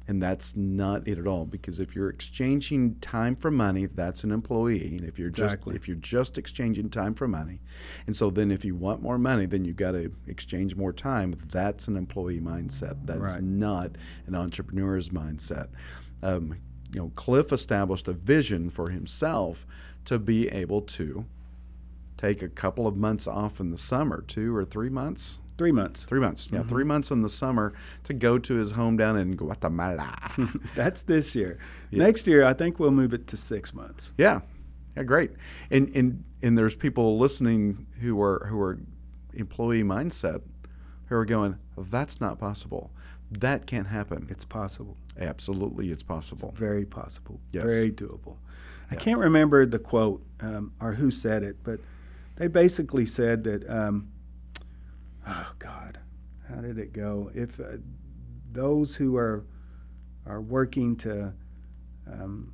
And 0.09 0.19
that's 0.19 0.55
not 0.55 1.07
it 1.07 1.19
at 1.19 1.27
all. 1.27 1.45
Because 1.45 1.79
if 1.79 1.95
you're 1.95 2.09
exchanging 2.09 2.95
time 2.95 3.35
for 3.35 3.51
money, 3.51 3.85
that's 3.85 4.23
an 4.23 4.31
employee. 4.31 4.97
And 4.97 5.05
if 5.05 5.19
you're 5.19 5.29
just 5.29 5.57
if 5.67 5.87
you're 5.87 5.97
just 5.97 6.39
exchanging 6.39 6.89
time 6.89 7.13
for 7.13 7.27
money, 7.27 7.61
and 8.07 8.15
so 8.17 8.31
then 8.31 8.49
if 8.49 8.65
you 8.65 8.73
want 8.73 9.03
more 9.03 9.19
money, 9.19 9.45
then 9.45 9.63
you 9.65 9.73
got 9.73 9.91
to 9.91 10.11
exchange 10.25 10.75
more 10.75 10.91
time. 10.91 11.35
That's 11.51 11.87
an 11.87 11.95
employee 11.95 12.39
mindset. 12.39 12.97
That's 13.05 13.19
Right. 13.19 13.43
not 13.43 13.91
an 14.25 14.33
entrepreneur's 14.33 15.09
mindset. 15.09 15.67
Um, 16.23 16.55
you 16.91 16.99
know, 16.99 17.11
Cliff 17.15 17.51
established 17.51 18.07
a 18.07 18.13
vision 18.13 18.71
for 18.71 18.89
himself 18.89 19.67
to 20.05 20.17
be 20.17 20.47
able 20.49 20.81
to 20.81 21.23
take 22.17 22.41
a 22.41 22.49
couple 22.49 22.87
of 22.87 22.97
months 22.97 23.27
off 23.27 23.59
in 23.59 23.69
the 23.69 23.77
summer, 23.77 24.23
two 24.27 24.55
or 24.55 24.65
three 24.65 24.89
months. 24.89 25.37
Three 25.59 25.71
months. 25.71 26.03
Three 26.03 26.19
months, 26.19 26.49
yeah, 26.51 26.63
three 26.63 26.83
months 26.83 27.11
in 27.11 27.21
the 27.21 27.29
summer 27.29 27.73
to 28.05 28.13
go 28.13 28.39
to 28.39 28.53
his 28.55 28.71
home 28.71 28.97
down 28.97 29.17
in 29.17 29.35
Guatemala. 29.35 30.17
That's 30.75 31.03
this 31.03 31.35
year. 31.35 31.59
Next 31.91 32.25
year, 32.25 32.43
I 32.45 32.53
think 32.53 32.79
we'll 32.79 32.91
move 32.91 33.13
it 33.13 33.27
to 33.27 33.37
six 33.37 33.73
months. 33.73 34.11
yeah, 34.17 34.39
yeah, 34.95 35.03
great. 35.03 35.31
And 35.69 35.95
and 35.95 36.23
and 36.41 36.57
there's 36.57 36.75
people 36.75 37.19
listening 37.19 37.85
who 37.99 38.19
are 38.21 38.47
who 38.49 38.59
are 38.59 38.79
employee 39.33 39.83
mindset 39.83 40.41
who 41.09 41.15
are 41.15 41.25
going, 41.25 41.57
that's 41.77 42.21
not 42.21 42.39
possible. 42.39 42.91
That 43.31 43.65
can't 43.65 43.87
happen. 43.87 44.27
It's 44.29 44.45
possible. 44.45 44.95
Absolutely, 45.19 45.91
it's 45.91 46.03
possible. 46.03 46.53
Very 46.55 46.85
possible. 46.85 47.39
Yes. 47.51 47.65
Very 47.65 47.91
doable. 47.91 48.37
I 48.91 48.95
can't 48.95 49.19
remember 49.19 49.65
the 49.65 49.77
quote 49.77 50.23
um, 50.39 50.73
or 50.79 50.93
who 50.93 51.11
said 51.11 51.43
it, 51.43 51.57
but 51.63 51.79
they 52.37 52.47
basically 52.47 53.05
said 53.05 53.43
that, 53.43 53.69
um, 53.69 54.07
oh 55.27 55.51
God, 55.59 55.99
how 56.47 56.61
did 56.61 56.77
it 56.77 56.93
go? 56.93 57.31
If 57.33 57.59
uh, 57.59 57.77
those 58.51 58.95
who 58.95 59.17
are 59.17 59.45
are 60.25 60.41
working 60.41 60.95
to, 60.97 61.33
um, 62.07 62.53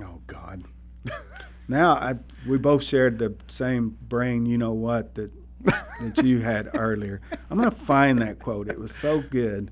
oh 0.00 0.20
God, 0.26 0.64
now 1.68 1.92
I 1.92 2.16
we 2.46 2.58
both 2.58 2.82
shared 2.82 3.18
the 3.18 3.34
same 3.48 3.96
brain. 4.00 4.46
You 4.46 4.58
know 4.58 4.72
what 4.72 5.14
that 5.14 5.30
that 6.00 6.22
you 6.24 6.40
had 6.40 6.70
earlier. 6.74 7.20
I'm 7.50 7.58
gonna 7.58 7.70
find 7.70 8.18
that 8.20 8.38
quote. 8.38 8.68
It 8.68 8.78
was 8.78 8.94
so 8.94 9.20
good, 9.22 9.70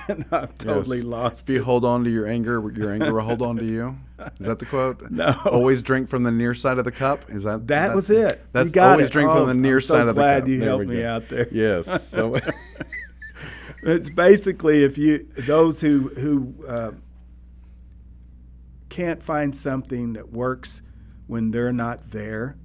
and 0.08 0.24
I've 0.32 0.56
totally 0.58 0.98
Yes. 0.98 1.04
lost 1.06 1.48
If 1.48 1.54
you 1.54 1.64
hold 1.64 1.84
on 1.84 2.04
to 2.04 2.10
your 2.10 2.26
anger, 2.26 2.70
your 2.74 2.92
anger 2.92 3.12
will 3.14 3.22
hold 3.22 3.42
on 3.42 3.56
to 3.56 3.64
you. 3.64 3.96
Is 4.38 4.46
that 4.46 4.58
the 4.58 4.66
quote? 4.66 5.02
No. 5.10 5.34
Always 5.46 5.82
drink 5.82 6.08
from 6.08 6.22
the 6.22 6.30
near 6.30 6.54
side 6.54 6.78
of 6.78 6.84
the 6.84 6.92
cup. 6.92 7.24
Is 7.28 7.42
that 7.44 7.66
That 7.68 7.94
was 7.94 8.08
it. 8.10 8.40
That's 8.52 8.68
you 8.68 8.72
got 8.74 8.92
always 8.92 9.08
it. 9.08 9.12
drink 9.12 9.30
Oh, 9.30 9.38
from 9.46 9.48
the 9.48 9.54
near 9.54 9.76
I'm 9.76 9.80
so 9.82 9.94
side 9.94 10.00
of 10.08 10.08
the 10.08 10.12
glad 10.14 10.42
cup. 10.42 10.48
you 10.48 10.60
There 10.60 10.68
helped 10.68 10.86
me 10.86 11.04
out 11.04 11.28
there. 11.28 11.48
Yes. 11.52 12.08
So 12.08 12.32
It's 13.84 14.08
basically 14.10 14.84
if 14.84 14.96
you 14.96 15.26
those 15.38 15.80
who 15.80 16.08
who 16.10 16.54
uh, 16.68 16.92
can't 18.88 19.22
find 19.22 19.56
something 19.56 20.12
that 20.12 20.30
works 20.32 20.82
when 21.26 21.50
they're 21.50 21.72
not 21.72 22.10
there 22.10 22.56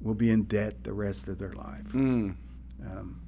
will 0.00 0.14
be 0.14 0.30
in 0.30 0.44
debt 0.44 0.84
the 0.84 0.92
rest 0.94 1.28
of 1.28 1.38
their 1.38 1.52
life, 1.52 1.88
Mm, 1.92 2.36
um, 2.86 3.19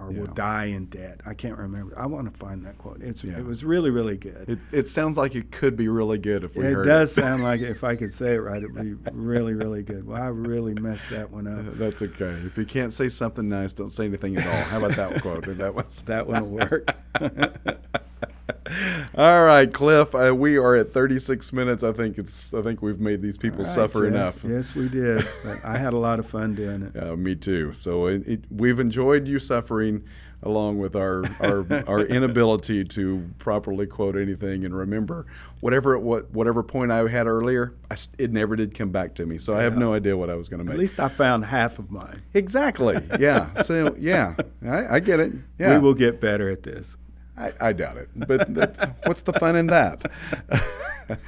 or 0.00 0.10
will 0.10 0.26
die 0.28 0.66
in 0.66 0.86
debt. 0.86 1.20
I 1.26 1.34
can't 1.34 1.58
remember. 1.58 1.98
I 1.98 2.06
want 2.06 2.32
to 2.32 2.38
find 2.38 2.64
that 2.64 2.78
quote. 2.78 3.02
It's 3.02 3.22
Yeah. 3.22 3.38
it 3.38 3.44
was 3.44 3.64
really 3.64 3.90
really 3.90 4.16
good. 4.16 4.48
it, 4.48 4.58
it 4.72 4.88
sounds 4.88 5.18
like 5.18 5.34
it 5.34 5.50
could 5.50 5.76
be 5.76 5.88
really 5.88 6.18
good 6.18 6.42
if 6.44 6.56
we 6.56 6.62
heard 6.64 6.72
It 6.72 6.74
heard 6.76 6.86
does 6.86 7.10
it. 7.12 7.20
sound 7.20 7.42
like 7.42 7.60
if 7.60 7.84
I 7.84 7.96
could 7.96 8.12
say 8.12 8.34
it 8.34 8.38
right, 8.38 8.62
it 8.62 8.72
would 8.72 9.04
be 9.04 9.10
really 9.12 9.54
really 9.54 9.82
good. 9.82 10.06
Well, 10.06 10.20
I 10.20 10.26
really 10.28 10.74
messed 10.74 11.10
that 11.10 11.30
one 11.30 11.46
up. 11.46 11.74
That's 11.78 12.02
okay. 12.02 12.36
If 12.46 12.56
you 12.56 12.64
can't 12.64 12.92
say 12.92 13.08
something 13.08 13.48
nice, 13.48 13.72
don't 13.72 13.90
say 13.90 14.06
anything 14.06 14.36
at 14.36 14.46
all. 14.46 14.62
How 14.64 14.78
about 14.84 14.96
that 14.96 15.20
quote? 15.22 15.44
That 15.58 15.74
was 15.74 16.02
That 16.06 16.26
one 16.26 16.50
will 16.50 16.58
work. 16.68 16.88
All 19.16 19.44
right, 19.44 19.72
Cliff. 19.72 20.14
Uh, 20.14 20.34
we 20.34 20.56
are 20.56 20.76
at 20.76 20.92
36 20.92 21.52
minutes. 21.52 21.82
I 21.82 21.92
think 21.92 22.18
it's. 22.18 22.54
I 22.54 22.62
think 22.62 22.82
we've 22.82 23.00
made 23.00 23.22
these 23.22 23.36
people 23.36 23.64
right, 23.64 23.66
suffer 23.66 24.00
Jeff. 24.10 24.44
enough. 24.44 24.44
Yes, 24.44 24.74
we 24.74 24.88
did. 24.88 25.26
I 25.64 25.76
had 25.76 25.92
a 25.92 25.98
lot 25.98 26.18
of 26.18 26.26
fun 26.26 26.54
doing 26.54 26.82
it. 26.82 26.96
Uh, 27.02 27.16
me 27.16 27.34
too. 27.34 27.72
So 27.72 28.06
it, 28.06 28.26
it, 28.26 28.44
we've 28.50 28.80
enjoyed 28.80 29.26
you 29.26 29.38
suffering, 29.38 30.04
along 30.42 30.78
with 30.78 30.94
our 30.96 31.24
our, 31.40 31.84
our 31.88 32.00
inability 32.00 32.84
to 32.84 33.28
properly 33.38 33.86
quote 33.86 34.16
anything 34.16 34.64
and 34.64 34.74
remember 34.74 35.26
whatever 35.60 35.94
it, 35.94 36.00
what 36.00 36.30
whatever 36.30 36.62
point 36.62 36.92
I 36.92 37.08
had 37.08 37.26
earlier. 37.26 37.74
I 37.90 37.96
it 38.18 38.32
never 38.32 38.56
did 38.56 38.74
come 38.74 38.90
back 38.90 39.14
to 39.16 39.26
me, 39.26 39.38
so 39.38 39.54
I 39.54 39.62
have 39.62 39.76
no 39.76 39.94
idea 39.94 40.16
what 40.16 40.30
I 40.30 40.34
was 40.34 40.48
going 40.48 40.58
to 40.58 40.64
make. 40.64 40.74
At 40.74 40.80
least 40.80 41.00
I 41.00 41.08
found 41.08 41.44
half 41.44 41.78
of 41.78 41.90
mine. 41.90 42.22
exactly. 42.34 42.98
Yeah. 43.18 43.62
So 43.62 43.94
yeah, 43.98 44.36
I, 44.66 44.96
I 44.96 45.00
get 45.00 45.20
it. 45.20 45.32
Yeah. 45.58 45.74
We 45.74 45.80
will 45.80 45.94
get 45.94 46.20
better 46.20 46.48
at 46.48 46.62
this. 46.62 46.96
I, 47.40 47.52
I 47.60 47.72
doubt 47.72 47.96
it. 47.96 48.08
But 48.14 48.54
that's, 48.54 48.80
what's 49.04 49.22
the 49.22 49.32
fun 49.32 49.56
in 49.56 49.66
that? 49.68 50.10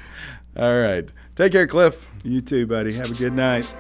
All 0.57 0.81
right. 0.81 1.09
Take 1.35 1.53
care, 1.53 1.67
Cliff. 1.67 2.07
You 2.23 2.43
too, 2.43 2.67
buddy. 2.67 2.93
Have 2.93 3.11
a 3.11 3.15
good 3.15 3.33
night. 3.33 3.75